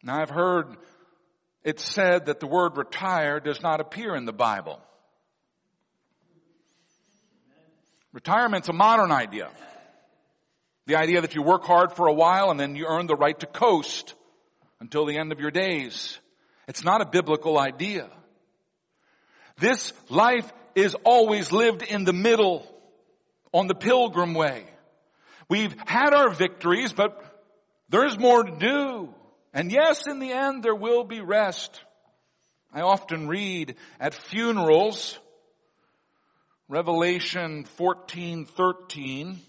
Now 0.01 0.21
I've 0.21 0.29
heard 0.29 0.77
it 1.69 1.79
said 1.79 2.25
that 2.25 2.39
the 2.39 2.47
word 2.47 2.77
retire 2.77 3.39
does 3.39 3.61
not 3.61 3.79
appear 3.79 4.15
in 4.15 4.25
the 4.25 4.33
Bible. 4.33 4.81
Retirement's 8.11 8.69
a 8.69 8.73
modern 8.73 9.11
idea. 9.11 9.51
The 10.87 10.95
idea 10.95 11.21
that 11.21 11.35
you 11.35 11.43
work 11.43 11.63
hard 11.63 11.93
for 11.93 12.07
a 12.07 12.13
while 12.13 12.49
and 12.49 12.59
then 12.59 12.75
you 12.75 12.87
earn 12.87 13.05
the 13.05 13.15
right 13.15 13.39
to 13.39 13.45
coast 13.45 14.15
until 14.79 15.05
the 15.05 15.19
end 15.19 15.31
of 15.31 15.39
your 15.39 15.51
days. 15.51 16.19
It's 16.67 16.83
not 16.83 17.01
a 17.01 17.05
biblical 17.05 17.59
idea. 17.59 18.09
This 19.59 19.93
life 20.09 20.51
is 20.73 20.95
always 21.03 21.51
lived 21.51 21.83
in 21.83 22.03
the 22.03 22.13
middle, 22.13 22.65
on 23.53 23.67
the 23.67 23.75
pilgrim 23.75 24.33
way. 24.33 24.65
We've 25.49 25.75
had 25.85 26.15
our 26.15 26.31
victories, 26.31 26.93
but 26.93 27.23
there's 27.89 28.17
more 28.17 28.43
to 28.43 28.57
do. 28.57 29.13
And 29.53 29.71
yes, 29.71 30.07
in 30.07 30.19
the 30.19 30.31
end, 30.31 30.63
there 30.63 30.75
will 30.75 31.03
be 31.03 31.21
rest. 31.21 31.83
I 32.71 32.81
often 32.81 33.27
read 33.27 33.75
at 33.99 34.13
funerals, 34.13 35.17
Revelation 36.67 37.65
14, 37.65 38.45
13, 38.45 39.39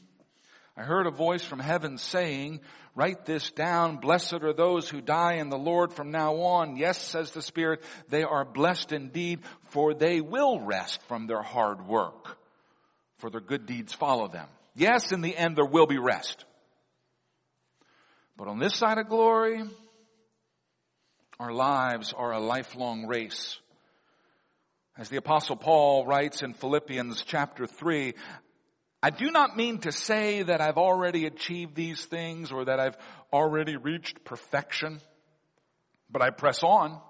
I 0.80 0.82
heard 0.82 1.06
a 1.06 1.10
voice 1.10 1.44
from 1.44 1.58
heaven 1.58 1.98
saying, 1.98 2.60
write 2.94 3.26
this 3.26 3.50
down. 3.50 3.98
Blessed 3.98 4.42
are 4.42 4.54
those 4.54 4.88
who 4.88 5.02
die 5.02 5.34
in 5.34 5.50
the 5.50 5.58
Lord 5.58 5.92
from 5.92 6.10
now 6.10 6.36
on. 6.36 6.76
Yes, 6.76 6.96
says 6.96 7.32
the 7.32 7.42
Spirit, 7.42 7.82
they 8.08 8.22
are 8.22 8.46
blessed 8.46 8.92
indeed, 8.92 9.40
for 9.68 9.92
they 9.92 10.22
will 10.22 10.58
rest 10.60 11.02
from 11.02 11.26
their 11.26 11.42
hard 11.42 11.86
work, 11.86 12.38
for 13.18 13.28
their 13.28 13.42
good 13.42 13.66
deeds 13.66 13.92
follow 13.92 14.28
them. 14.28 14.46
Yes, 14.74 15.12
in 15.12 15.20
the 15.20 15.36
end 15.36 15.56
there 15.56 15.66
will 15.66 15.86
be 15.86 15.98
rest. 15.98 16.46
But 18.38 18.48
on 18.48 18.58
this 18.58 18.74
side 18.74 18.96
of 18.96 19.08
glory, 19.08 19.62
our 21.40 21.52
lives 21.54 22.12
are 22.12 22.32
a 22.32 22.38
lifelong 22.38 23.06
race. 23.06 23.58
As 24.98 25.08
the 25.08 25.16
apostle 25.16 25.56
Paul 25.56 26.04
writes 26.04 26.42
in 26.42 26.52
Philippians 26.52 27.22
chapter 27.22 27.66
3, 27.66 28.12
I 29.02 29.08
do 29.08 29.30
not 29.30 29.56
mean 29.56 29.78
to 29.78 29.90
say 29.90 30.42
that 30.42 30.60
I've 30.60 30.76
already 30.76 31.24
achieved 31.24 31.74
these 31.74 32.04
things 32.04 32.52
or 32.52 32.66
that 32.66 32.78
I've 32.78 32.98
already 33.32 33.76
reached 33.76 34.22
perfection, 34.22 35.00
but 36.10 36.20
I 36.20 36.28
press 36.28 36.62
on 36.62 37.00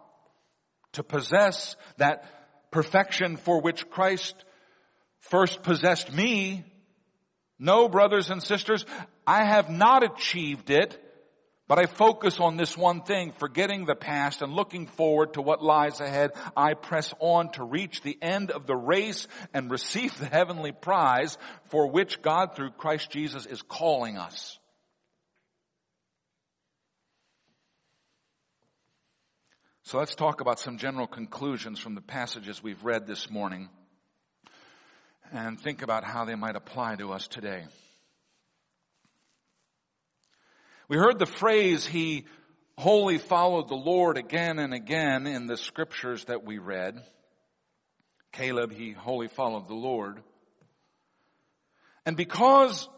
to 0.93 1.03
possess 1.03 1.75
that 1.97 2.71
perfection 2.71 3.37
for 3.37 3.61
which 3.61 3.91
Christ 3.91 4.37
first 5.19 5.65
possessed 5.65 6.13
me. 6.13 6.63
No, 7.59 7.89
brothers 7.89 8.31
and 8.31 8.41
sisters, 8.41 8.87
I 9.27 9.45
have 9.45 9.71
not 9.71 10.05
achieved 10.05 10.71
it, 10.71 10.97
but 11.71 11.79
I 11.79 11.87
focus 11.87 12.41
on 12.41 12.57
this 12.57 12.77
one 12.77 13.03
thing, 13.03 13.31
forgetting 13.39 13.85
the 13.85 13.95
past 13.95 14.43
and 14.43 14.55
looking 14.55 14.89
forward 14.89 15.35
to 15.35 15.41
what 15.41 15.63
lies 15.63 16.01
ahead. 16.01 16.33
I 16.57 16.75
press 16.75 17.15
on 17.21 17.53
to 17.53 17.63
reach 17.63 18.03
the 18.03 18.19
end 18.21 18.51
of 18.51 18.67
the 18.67 18.75
race 18.75 19.29
and 19.55 19.71
receive 19.71 20.19
the 20.19 20.27
heavenly 20.27 20.73
prize 20.73 21.39
for 21.67 21.87
which 21.87 22.23
God 22.23 22.57
through 22.57 22.73
Christ 22.73 23.13
Jesus 23.13 23.47
is 23.47 23.63
calling 23.63 24.19
us. 24.19 24.59
So 29.85 29.99
let's 29.99 30.17
talk 30.17 30.41
about 30.41 30.59
some 30.59 30.77
general 30.77 31.07
conclusions 31.07 31.79
from 31.79 31.95
the 31.95 32.01
passages 32.01 32.61
we've 32.61 32.83
read 32.83 33.07
this 33.07 33.31
morning 33.31 33.69
and 35.31 35.61
think 35.61 35.83
about 35.83 36.03
how 36.03 36.25
they 36.25 36.35
might 36.35 36.57
apply 36.57 36.97
to 36.97 37.13
us 37.13 37.29
today. 37.29 37.67
We 40.91 40.97
heard 40.97 41.21
the 41.21 41.27
phrase, 41.27 41.87
he 41.87 42.25
wholly 42.77 43.19
followed 43.19 43.69
the 43.69 43.77
Lord 43.77 44.19
again 44.19 44.59
and 44.59 44.75
again 44.75 45.29
in 45.29 45.47
the 45.47 45.57
scriptures 45.57 46.25
that 46.25 46.45
we 46.45 46.59
read. 46.59 47.01
Caleb, 48.33 48.73
he 48.73 48.91
wholly 48.91 49.29
followed 49.29 49.69
the 49.69 49.75
Lord. 49.75 50.21
And 52.05 52.17
because 52.17 52.89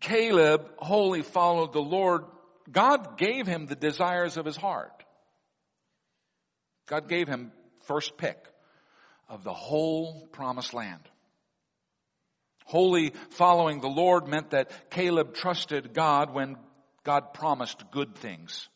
Caleb 0.00 0.70
wholly 0.78 1.20
followed 1.20 1.74
the 1.74 1.82
Lord, 1.82 2.24
God 2.72 3.18
gave 3.18 3.46
him 3.46 3.66
the 3.66 3.76
desires 3.76 4.38
of 4.38 4.46
his 4.46 4.56
heart. 4.56 5.04
God 6.86 7.06
gave 7.06 7.28
him 7.28 7.52
first 7.82 8.16
pick 8.16 8.42
of 9.28 9.44
the 9.44 9.52
whole 9.52 10.26
promised 10.32 10.72
land. 10.72 11.02
Wholly 12.64 13.12
following 13.32 13.82
the 13.82 13.88
Lord 13.88 14.26
meant 14.26 14.52
that 14.52 14.90
Caleb 14.90 15.34
trusted 15.34 15.92
God 15.92 16.32
when 16.32 16.56
God 17.04 17.34
promised 17.34 17.90
good 17.90 18.16
things. 18.16 18.68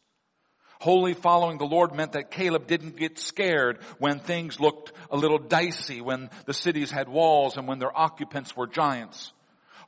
Wholly 0.81 1.14
following 1.14 1.59
the 1.59 1.64
Lord 1.64 1.93
meant 1.95 2.12
that 2.12 2.31
Caleb 2.31 2.69
didn't 2.69 2.97
get 2.97 3.19
scared 3.19 3.81
when 3.99 4.21
things 4.21 4.61
looked 4.61 4.93
a 5.11 5.17
little 5.17 5.38
dicey, 5.38 6.01
when 6.01 6.31
the 6.45 6.55
cities 6.55 6.91
had 6.91 7.09
walls 7.09 7.57
and 7.57 7.67
when 7.67 7.81
their 7.81 7.97
occupants 7.97 8.57
were 8.57 8.69
giants. 8.69 9.33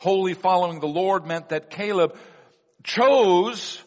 Wholly 0.00 0.34
following 0.34 0.80
the 0.80 0.88
Lord 0.88 1.26
meant 1.26 1.50
that 1.50 1.70
Caleb 1.70 2.16
chose 2.82 3.80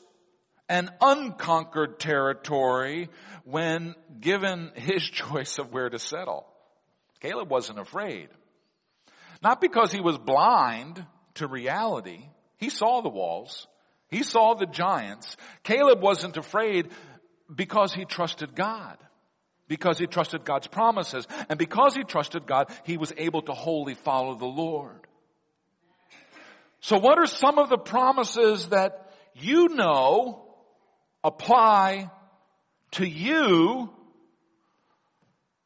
an 0.70 0.92
unconquered 1.02 2.00
territory 2.00 3.10
when 3.44 3.96
given 4.22 4.72
his 4.76 5.04
choice 5.12 5.58
of 5.58 5.74
where 5.74 5.90
to 5.90 6.00
settle. 6.00 6.46
Caleb 7.20 7.50
wasn't 7.50 7.80
afraid. 7.80 8.30
Not 9.42 9.60
because 9.60 9.92
he 9.92 10.00
was 10.00 10.18
blind 10.18 11.06
to 11.36 11.48
reality. 11.48 12.24
He 12.58 12.70
saw 12.70 13.02
the 13.02 13.10
walls. 13.10 13.68
He 14.14 14.22
saw 14.22 14.54
the 14.54 14.68
giants. 14.68 15.38
Caleb 15.64 16.00
wasn't 16.00 16.38
afraid 16.38 16.90
because 17.54 17.92
he 17.94 18.06
trusted 18.06 18.54
God. 18.54 19.00
Because 19.68 19.98
he 19.98 20.06
trusted 20.06 20.46
God's 20.46 20.68
promises. 20.68 21.26
And 21.50 21.58
because 21.58 21.96
he 21.96 22.04
trusted 22.04 22.46
God, 22.46 22.70
he 22.84 22.98
was 22.98 23.12
able 23.18 23.42
to 23.42 23.54
wholly 23.54 23.96
follow 23.96 24.36
the 24.36 24.46
Lord. 24.46 25.08
So 26.80 27.00
what 27.00 27.18
are 27.18 27.26
some 27.26 27.58
of 27.58 27.70
the 27.70 27.78
promises 27.80 28.70
that 28.70 29.12
you 29.34 29.70
know 29.70 30.46
apply 31.24 32.12
to 32.92 33.08
you 33.08 33.90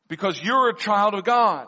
because 0.07 0.41
you're 0.41 0.69
a 0.69 0.77
child 0.77 1.15
of 1.15 1.25
God? 1.25 1.67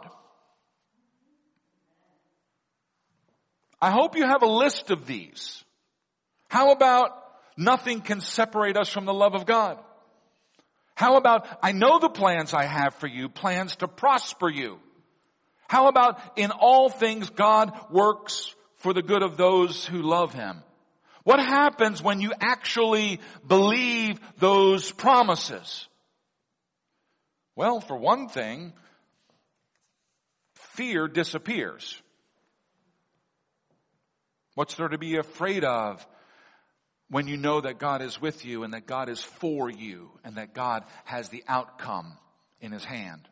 I 3.82 3.92
hope 3.92 4.15
you 4.15 4.26
have 4.26 4.44
a 4.44 4.48
list 4.48 4.92
of 4.92 5.06
these. 5.06 5.65
How 6.50 6.72
about 6.72 7.12
nothing 7.56 8.02
can 8.02 8.20
separate 8.20 8.76
us 8.76 8.90
from 8.90 9.06
the 9.06 9.14
love 9.14 9.36
of 9.36 9.46
God? 9.46 9.80
How 10.96 11.16
about, 11.16 11.48
I 11.64 11.72
know 11.72 12.00
the 12.00 12.10
plans 12.10 12.54
I 12.54 12.66
have 12.66 12.94
for 12.96 13.08
you, 13.08 13.30
plans 13.30 13.78
to 13.78 13.88
prosper 13.88 14.50
you. 14.50 14.80
How 15.70 15.88
about 15.88 16.20
in 16.36 16.52
all 16.52 16.90
things 16.90 17.30
God 17.30 17.72
works 17.90 18.54
for 18.80 18.94
the 18.94 19.02
good 19.02 19.24
of 19.24 19.38
those 19.38 19.86
who 19.86 20.02
love 20.02 20.34
him. 20.34 20.64
What 21.24 21.40
happens 21.40 22.02
when 22.02 22.22
you 22.22 22.34
actually 22.40 23.20
believe 23.46 24.20
those 24.38 24.92
promises? 24.92 25.88
Well, 27.56 27.82
for 27.82 27.98
one 27.98 28.30
thing, 28.30 28.74
fear 30.54 31.08
disappears. 31.08 32.02
What's 34.56 34.76
there 34.76 34.88
to 34.88 34.98
be 34.98 35.18
afraid 35.18 35.64
of 35.64 36.06
when 37.10 37.28
you 37.28 37.38
know 37.38 37.62
that 37.62 37.80
God 37.80 38.02
is 38.02 38.22
with 38.22 38.45
you 38.45 38.63
and 38.63 38.74
that 38.74 38.86
God 38.86 39.10
is 39.10 39.22
for 39.22 39.69
you 39.69 40.10
and 40.24 40.36
that 40.36 40.54
God 40.54 40.84
has 41.06 41.30
the 41.30 41.43
outcome 41.48 42.17
in 42.62 42.72
his 42.72 42.84
hand? 42.84 43.28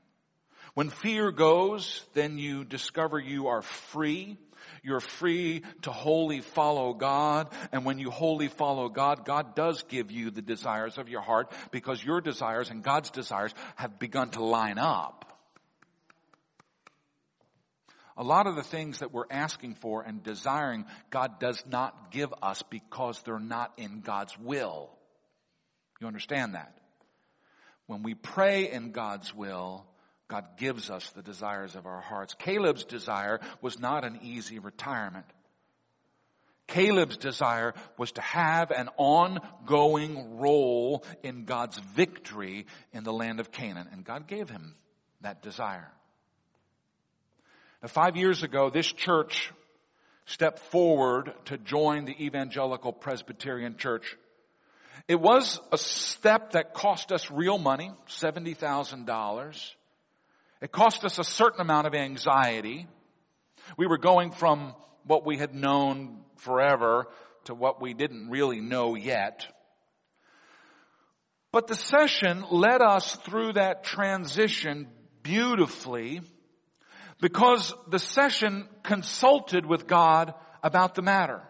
When 0.73 0.89
fear 0.89 1.31
goes, 1.31 2.03
then 2.13 2.37
you 2.37 2.63
discover 2.63 3.19
you 3.19 3.47
are 3.47 3.61
free. 3.61 4.37
You're 4.83 4.99
free 4.99 5.63
to 5.83 5.91
wholly 5.91 6.41
follow 6.41 6.93
God. 6.93 7.49
And 7.71 7.83
when 7.83 7.99
you 7.99 8.11
wholly 8.11 8.47
follow 8.47 8.89
God, 8.89 9.25
God 9.25 9.55
does 9.55 9.83
give 9.83 10.11
you 10.11 10.29
the 10.29 10.41
desires 10.41 10.97
of 10.97 11.09
your 11.09 11.21
heart 11.21 11.51
because 11.71 12.03
your 12.03 12.21
desires 12.21 12.69
and 12.69 12.83
God's 12.83 13.09
desires 13.09 13.53
have 13.75 13.97
begun 13.97 14.29
to 14.31 14.43
line 14.43 14.77
up. 14.77 15.36
A 18.17 18.23
lot 18.23 18.47
of 18.47 18.55
the 18.55 18.63
things 18.63 18.99
that 18.99 19.13
we're 19.13 19.25
asking 19.29 19.75
for 19.75 20.01
and 20.01 20.23
desiring, 20.23 20.85
God 21.11 21.39
does 21.39 21.63
not 21.69 22.11
give 22.11 22.33
us 22.41 22.63
because 22.63 23.21
they're 23.21 23.39
not 23.39 23.73
in 23.77 24.01
God's 24.01 24.37
will. 24.39 24.89
You 26.01 26.07
understand 26.07 26.55
that? 26.55 26.75
When 27.85 28.03
we 28.03 28.15
pray 28.15 28.71
in 28.71 28.91
God's 28.91 29.33
will, 29.33 29.85
God 30.27 30.45
gives 30.57 30.89
us 30.89 31.09
the 31.11 31.21
desires 31.21 31.75
of 31.75 31.85
our 31.85 32.01
hearts. 32.01 32.33
Caleb's 32.33 32.83
desire 32.83 33.39
was 33.61 33.79
not 33.79 34.03
an 34.03 34.19
easy 34.23 34.59
retirement. 34.59 35.25
Caleb's 36.67 37.15
desire 37.15 37.73
was 37.97 38.11
to 38.13 38.21
have 38.21 38.71
an 38.71 38.89
ongoing 38.97 40.37
role 40.37 41.05
in 41.23 41.45
God's 41.45 41.77
victory 41.77 42.65
in 42.91 43.05
the 43.05 43.13
land 43.13 43.39
of 43.39 43.51
Canaan, 43.51 43.87
and 43.93 44.03
God 44.03 44.27
gave 44.27 44.49
him 44.49 44.75
that 45.21 45.41
desire. 45.41 45.89
Now, 47.81 47.89
five 47.89 48.15
years 48.15 48.41
ago, 48.41 48.69
this 48.69 48.91
church 48.91 49.51
stepped 50.25 50.59
forward 50.59 51.33
to 51.45 51.57
join 51.57 52.05
the 52.05 52.25
Evangelical 52.25 52.91
Presbyterian 52.91 53.77
Church. 53.77 54.17
It 55.07 55.21
was 55.21 55.59
a 55.71 55.77
step 55.77 56.51
that 56.51 56.73
cost 56.73 57.11
us 57.11 57.29
real 57.29 57.57
money, 57.57 57.91
$70,000. 58.09 59.71
It 60.61 60.71
cost 60.71 61.05
us 61.05 61.19
a 61.19 61.23
certain 61.23 61.61
amount 61.61 61.87
of 61.87 61.93
anxiety. 61.93 62.87
We 63.77 63.85
were 63.85 63.99
going 63.99 64.31
from 64.31 64.73
what 65.05 65.25
we 65.25 65.37
had 65.37 65.53
known 65.53 66.23
forever 66.37 67.07
to 67.45 67.53
what 67.53 67.79
we 67.79 67.93
didn't 67.93 68.29
really 68.29 68.59
know 68.59 68.95
yet. 68.95 69.45
But 71.51 71.67
the 71.67 71.75
session 71.75 72.43
led 72.51 72.81
us 72.81 73.15
through 73.17 73.53
that 73.53 73.83
transition 73.83 74.87
beautifully 75.21 76.21
because 77.19 77.73
the 77.87 77.99
session 77.99 78.67
consulted 78.83 79.65
with 79.65 79.87
God 79.87 80.33
about 80.63 80.95
the 80.95 81.01
matter. 81.01 81.41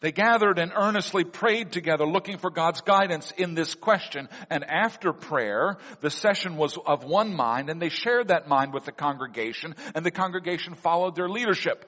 They 0.00 0.12
gathered 0.12 0.58
and 0.58 0.72
earnestly 0.74 1.24
prayed 1.24 1.72
together 1.72 2.06
looking 2.06 2.38
for 2.38 2.50
God's 2.50 2.80
guidance 2.80 3.32
in 3.36 3.54
this 3.54 3.74
question. 3.74 4.28
And 4.48 4.64
after 4.64 5.12
prayer, 5.12 5.76
the 6.00 6.10
session 6.10 6.56
was 6.56 6.78
of 6.86 7.04
one 7.04 7.34
mind 7.34 7.68
and 7.68 7.80
they 7.80 7.90
shared 7.90 8.28
that 8.28 8.48
mind 8.48 8.72
with 8.72 8.86
the 8.86 8.92
congregation 8.92 9.74
and 9.94 10.04
the 10.04 10.10
congregation 10.10 10.74
followed 10.74 11.16
their 11.16 11.28
leadership. 11.28 11.86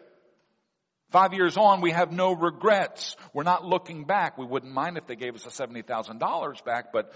Five 1.11 1.33
years 1.33 1.57
on, 1.57 1.81
we 1.81 1.91
have 1.91 2.13
no 2.13 2.33
regrets. 2.33 3.17
We're 3.33 3.43
not 3.45 3.65
looking 3.65 4.05
back. 4.05 4.37
We 4.37 4.47
wouldn't 4.47 4.73
mind 4.73 4.99
if 4.99 5.07
they 5.07 5.17
gave 5.17 5.35
us 5.35 5.45
the 5.45 5.51
$70,000 5.51 6.65
back, 6.65 6.93
but 6.93 7.13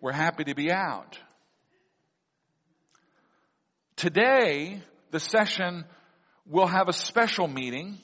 we're 0.00 0.12
happy 0.12 0.44
to 0.44 0.54
be 0.54 0.70
out. 0.70 1.18
Today, 3.96 4.82
the 5.10 5.20
session 5.20 5.86
will 6.44 6.66
have 6.66 6.88
a 6.88 6.92
special 6.92 7.48
meeting 7.48 7.96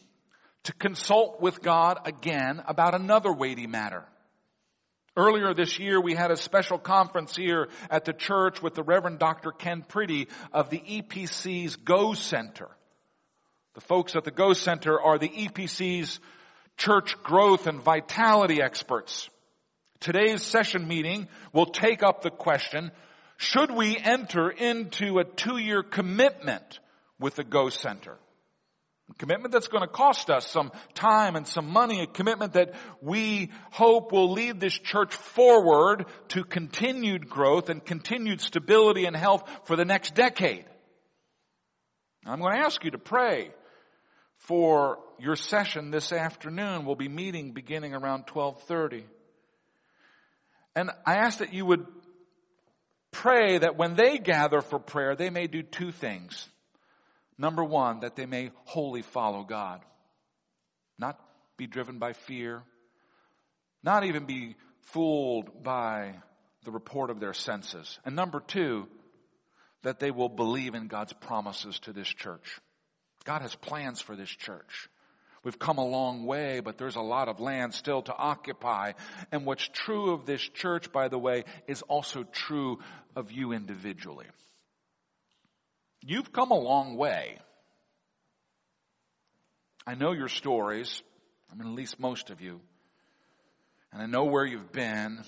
to 0.64 0.72
consult 0.72 1.42
with 1.42 1.60
God 1.60 1.98
again 2.06 2.62
about 2.66 2.94
another 2.94 3.30
weighty 3.30 3.66
matter. 3.66 4.04
Earlier 5.14 5.52
this 5.52 5.78
year, 5.78 6.00
we 6.00 6.14
had 6.14 6.30
a 6.30 6.36
special 6.38 6.78
conference 6.78 7.36
here 7.36 7.68
at 7.90 8.06
the 8.06 8.14
church 8.14 8.62
with 8.62 8.74
the 8.74 8.82
Reverend 8.82 9.18
Dr. 9.18 9.52
Ken 9.52 9.84
Priddy 9.86 10.28
of 10.50 10.70
the 10.70 10.78
EPC's 10.78 11.76
Go 11.76 12.14
Center. 12.14 12.68
The 13.74 13.82
folks 13.82 14.16
at 14.16 14.24
the 14.24 14.30
Go 14.30 14.54
Center 14.54 14.98
are 14.98 15.18
the 15.18 15.28
EPC's 15.28 16.20
church 16.78 17.22
growth 17.22 17.66
and 17.66 17.82
vitality 17.82 18.62
experts. 18.62 19.28
Today's 20.00 20.42
session 20.42 20.88
meeting 20.88 21.28
will 21.52 21.66
take 21.66 22.02
up 22.02 22.22
the 22.22 22.30
question, 22.30 22.90
should 23.42 23.72
we 23.72 23.98
enter 23.98 24.50
into 24.50 25.18
a 25.18 25.24
two-year 25.24 25.82
commitment 25.82 26.78
with 27.18 27.34
the 27.34 27.44
Go 27.44 27.70
Center? 27.70 28.16
A 29.10 29.14
commitment 29.14 29.52
that's 29.52 29.66
going 29.66 29.82
to 29.82 29.92
cost 29.92 30.30
us 30.30 30.46
some 30.46 30.70
time 30.94 31.34
and 31.34 31.46
some 31.46 31.68
money, 31.68 32.02
a 32.02 32.06
commitment 32.06 32.52
that 32.52 32.72
we 33.00 33.50
hope 33.72 34.12
will 34.12 34.30
lead 34.30 34.60
this 34.60 34.78
church 34.78 35.12
forward 35.14 36.06
to 36.28 36.44
continued 36.44 37.28
growth 37.28 37.68
and 37.68 37.84
continued 37.84 38.40
stability 38.40 39.06
and 39.06 39.16
health 39.16 39.48
for 39.64 39.74
the 39.74 39.84
next 39.84 40.14
decade. 40.14 40.64
I'm 42.24 42.38
going 42.38 42.54
to 42.54 42.64
ask 42.64 42.84
you 42.84 42.92
to 42.92 42.98
pray 42.98 43.50
for 44.36 45.00
your 45.18 45.34
session 45.34 45.90
this 45.90 46.12
afternoon. 46.12 46.84
We'll 46.84 46.94
be 46.94 47.08
meeting 47.08 47.52
beginning 47.52 47.92
around 47.92 48.24
1230. 48.32 49.04
And 50.76 50.90
I 51.04 51.16
ask 51.16 51.38
that 51.38 51.52
you 51.52 51.66
would 51.66 51.86
pray 53.12 53.58
that 53.58 53.76
when 53.76 53.94
they 53.94 54.18
gather 54.18 54.60
for 54.60 54.78
prayer, 54.78 55.14
they 55.14 55.30
may 55.30 55.46
do 55.46 55.62
two 55.62 55.92
things. 55.92 56.48
Number 57.38 57.62
one, 57.62 58.00
that 58.00 58.16
they 58.16 58.26
may 58.26 58.50
wholly 58.64 59.02
follow 59.02 59.44
God. 59.44 59.80
Not 60.98 61.18
be 61.56 61.66
driven 61.66 61.98
by 61.98 62.12
fear. 62.12 62.62
Not 63.82 64.04
even 64.04 64.24
be 64.26 64.56
fooled 64.80 65.62
by 65.62 66.14
the 66.64 66.70
report 66.70 67.10
of 67.10 67.20
their 67.20 67.34
senses. 67.34 67.98
And 68.04 68.16
number 68.16 68.40
two, 68.40 68.88
that 69.82 69.98
they 69.98 70.10
will 70.10 70.28
believe 70.28 70.74
in 70.74 70.86
God's 70.86 71.12
promises 71.12 71.78
to 71.80 71.92
this 71.92 72.08
church. 72.08 72.60
God 73.24 73.42
has 73.42 73.54
plans 73.54 74.00
for 74.00 74.16
this 74.16 74.30
church. 74.30 74.88
We've 75.44 75.58
come 75.58 75.78
a 75.78 75.84
long 75.84 76.24
way, 76.24 76.60
but 76.60 76.78
there's 76.78 76.94
a 76.94 77.00
lot 77.00 77.28
of 77.28 77.40
land 77.40 77.74
still 77.74 78.02
to 78.02 78.14
occupy. 78.14 78.92
And 79.32 79.44
what's 79.44 79.66
true 79.66 80.12
of 80.12 80.24
this 80.24 80.40
church, 80.40 80.92
by 80.92 81.08
the 81.08 81.18
way, 81.18 81.44
is 81.66 81.82
also 81.82 82.22
true 82.22 82.78
of 83.16 83.32
you 83.32 83.52
individually. 83.52 84.26
You've 86.00 86.32
come 86.32 86.52
a 86.52 86.58
long 86.58 86.96
way. 86.96 87.38
I 89.84 89.94
know 89.94 90.12
your 90.12 90.28
stories. 90.28 91.02
I 91.50 91.56
mean, 91.56 91.68
at 91.68 91.74
least 91.74 91.98
most 91.98 92.30
of 92.30 92.40
you. 92.40 92.60
And 93.92 94.00
I 94.00 94.06
know 94.06 94.24
where 94.24 94.44
you've 94.44 94.72
been. 94.72 95.24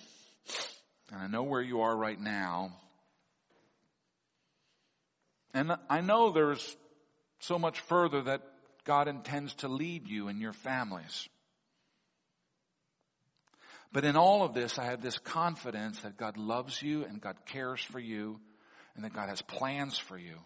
And 1.11 1.23
I 1.23 1.27
know 1.27 1.43
where 1.43 1.61
you 1.61 1.81
are 1.81 1.97
right 1.97 2.21
now. 2.21 2.73
And 5.53 5.73
I 5.91 6.01
know 6.01 6.31
there's 6.31 6.77
so 7.41 7.59
much 7.59 7.79
further 7.81 8.23
that 8.23 8.43
God 8.85 9.09
intends 9.09 9.55
to 9.57 9.69
lead 9.69 10.09
you 10.09 10.29
and 10.29 10.41
your 10.41 10.53
families. 10.53 11.29
But 13.93 14.05
in 14.05 14.17
all 14.17 14.43
of 14.43 14.55
this, 14.55 14.79
I 14.79 14.87
have 14.87 15.03
this 15.03 15.19
confidence 15.19 16.01
that 16.01 16.17
God 16.17 16.37
loves 16.37 16.83
you 16.83 17.05
and 17.05 17.21
God 17.21 17.37
cares 17.47 17.81
for 17.81 18.01
you 18.01 18.41
and 18.97 19.05
that 19.05 19.13
God 19.13 19.29
has 19.29 19.41
plans 19.41 19.97
for 19.97 20.19
you 20.19 20.37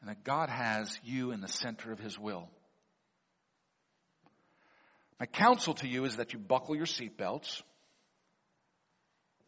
and 0.00 0.10
that 0.10 0.24
God 0.24 0.48
has 0.48 0.98
you 1.04 1.32
in 1.32 1.40
the 1.40 1.48
center 1.48 1.92
of 1.92 1.98
His 1.98 2.18
will. 2.18 2.48
My 5.20 5.26
counsel 5.26 5.74
to 5.74 5.88
you 5.88 6.04
is 6.04 6.16
that 6.16 6.32
you 6.32 6.38
buckle 6.38 6.76
your 6.76 6.86
seatbelts, 6.86 7.62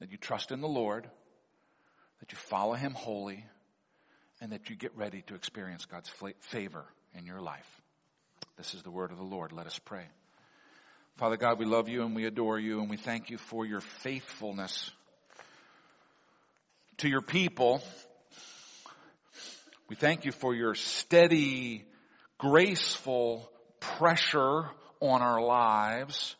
that 0.00 0.10
you 0.10 0.16
trust 0.16 0.50
in 0.50 0.60
the 0.60 0.68
Lord, 0.68 1.08
that 2.20 2.32
you 2.32 2.38
follow 2.38 2.74
Him 2.74 2.92
wholly, 2.92 3.44
and 4.40 4.52
that 4.52 4.70
you 4.70 4.76
get 4.76 4.96
ready 4.96 5.22
to 5.22 5.34
experience 5.34 5.84
God's 5.84 6.10
favor 6.40 6.84
in 7.16 7.26
your 7.26 7.40
life. 7.40 7.80
This 8.58 8.74
is 8.74 8.82
the 8.82 8.90
word 8.90 9.10
of 9.10 9.16
the 9.16 9.24
Lord. 9.24 9.52
Let 9.52 9.66
us 9.66 9.78
pray. 9.78 10.04
Father 11.16 11.38
God, 11.38 11.58
we 11.58 11.64
love 11.64 11.88
you 11.88 12.02
and 12.02 12.14
we 12.14 12.26
adore 12.26 12.58
you 12.58 12.80
and 12.80 12.90
we 12.90 12.98
thank 12.98 13.30
you 13.30 13.38
for 13.38 13.64
your 13.64 13.80
faithfulness 13.80 14.90
to 16.98 17.08
your 17.08 17.22
people 17.22 17.82
we 19.88 19.96
thank 19.96 20.26
you 20.26 20.32
for 20.32 20.54
your 20.54 20.74
steady, 20.74 21.86
graceful 22.36 23.50
pressure 23.80 24.68
on 25.00 25.22
our 25.22 25.40
lives. 25.40 26.36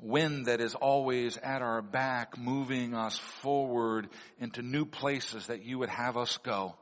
Wind 0.00 0.46
that 0.46 0.60
is 0.60 0.74
always 0.74 1.36
at 1.36 1.62
our 1.62 1.80
back, 1.80 2.36
moving 2.36 2.92
us 2.92 3.16
forward 3.18 4.08
into 4.40 4.62
new 4.62 4.84
places 4.84 5.46
that 5.46 5.64
you 5.64 5.78
would 5.78 5.90
have 5.90 6.16
us 6.16 6.38
go. 6.38 6.74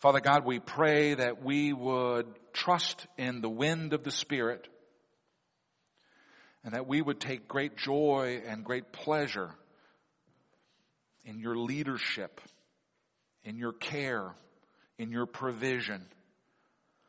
Father 0.00 0.20
God, 0.20 0.44
we 0.44 0.60
pray 0.60 1.14
that 1.14 1.42
we 1.42 1.72
would 1.72 2.26
trust 2.52 3.06
in 3.16 3.40
the 3.40 3.48
wind 3.48 3.94
of 3.94 4.04
the 4.04 4.10
Spirit 4.10 4.68
and 6.64 6.74
that 6.74 6.86
we 6.86 7.00
would 7.00 7.18
take 7.18 7.48
great 7.48 7.76
joy 7.76 8.42
and 8.46 8.62
great 8.62 8.92
pleasure 8.92 9.50
in 11.24 11.38
your 11.38 11.56
leadership, 11.56 12.40
in 13.42 13.56
your 13.56 13.72
care, 13.72 14.34
in 14.98 15.10
your 15.10 15.24
provision. 15.24 16.04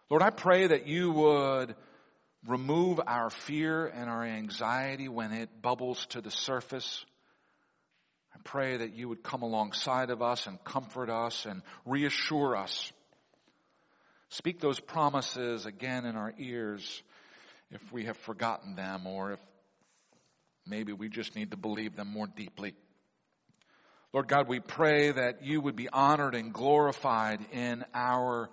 Lord, 0.10 0.24
I 0.24 0.30
pray 0.30 0.68
that 0.68 0.88
you 0.88 1.12
would 1.12 1.76
remove 2.48 3.02
our 3.06 3.30
fear 3.30 3.86
and 3.86 4.10
our 4.10 4.24
anxiety 4.24 5.10
when 5.10 5.34
it 5.34 5.62
bubbles 5.62 6.06
to 6.08 6.22
the 6.22 6.32
surface. 6.32 7.04
I 8.38 8.40
pray 8.44 8.78
that 8.78 8.94
you 8.94 9.10
would 9.10 9.24
come 9.24 9.42
alongside 9.42 10.12
of 10.12 10.22
us 10.22 10.46
and 10.46 10.64
comfort 10.64 11.10
us 11.10 11.48
and 11.48 11.64
reassure 11.86 12.56
us. 12.56 12.92
Speak 14.30 14.60
those 14.60 14.80
promises 14.80 15.66
again 15.66 16.06
in 16.06 16.16
our 16.16 16.32
ears 16.38 17.02
if 17.72 17.82
we 17.92 18.06
have 18.06 18.16
forgotten 18.18 18.76
them 18.76 19.08
or 19.08 19.34
if 19.34 19.40
maybe 20.68 20.94
we 20.94 21.10
just 21.10 21.36
need 21.36 21.50
to 21.50 21.58
believe 21.58 21.96
them 21.96 22.10
more 22.10 22.28
deeply. 22.28 22.76
Lord 24.14 24.28
God, 24.28 24.48
we 24.48 24.60
pray 24.60 25.10
that 25.10 25.44
you 25.44 25.60
would 25.60 25.76
be 25.76 25.90
honored 25.90 26.36
and 26.36 26.54
glorified 26.54 27.40
in 27.52 27.86
our 27.96 28.52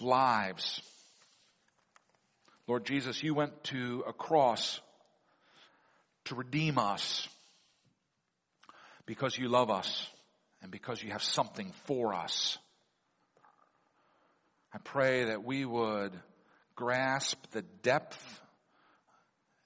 lives. 0.00 0.80
Lord 2.66 2.86
Jesus, 2.86 3.22
you 3.22 3.34
went 3.34 3.64
to 3.64 4.02
a 4.06 4.14
cross 4.14 4.80
to 6.24 6.34
redeem 6.34 6.78
us 6.78 7.28
because 9.06 9.38
you 9.38 9.48
love 9.48 9.70
us 9.70 10.08
and 10.62 10.70
because 10.70 11.02
you 11.02 11.10
have 11.10 11.22
something 11.22 11.72
for 11.84 12.14
us. 12.14 12.58
I 14.74 14.78
pray 14.78 15.26
that 15.26 15.44
we 15.44 15.64
would 15.64 16.12
grasp 16.74 17.38
the 17.52 17.62
depth 17.82 18.40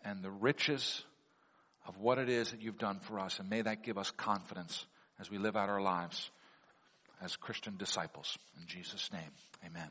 and 0.05 0.22
the 0.22 0.31
riches 0.31 1.03
of 1.87 1.98
what 1.98 2.18
it 2.18 2.29
is 2.29 2.50
that 2.53 2.62
you've 2.62 2.79
done 2.79 3.00
for 3.00 3.18
us, 3.18 3.38
and 3.40 3.50
may 3.50 3.62
that 3.62 3.83
give 3.83 3.98
us 3.98 4.11
confidence 4.12 4.87
as 5.18 5.31
we 5.31 5.38
live 5.38 5.57
out 5.57 5.68
our 5.68 5.83
lives 5.83 6.31
as 7.20 7.37
Christian 7.37 7.76
disciples. 7.76 8.38
In 8.61 8.66
Jesus' 8.66 9.11
name, 9.12 9.33
amen. 9.66 9.90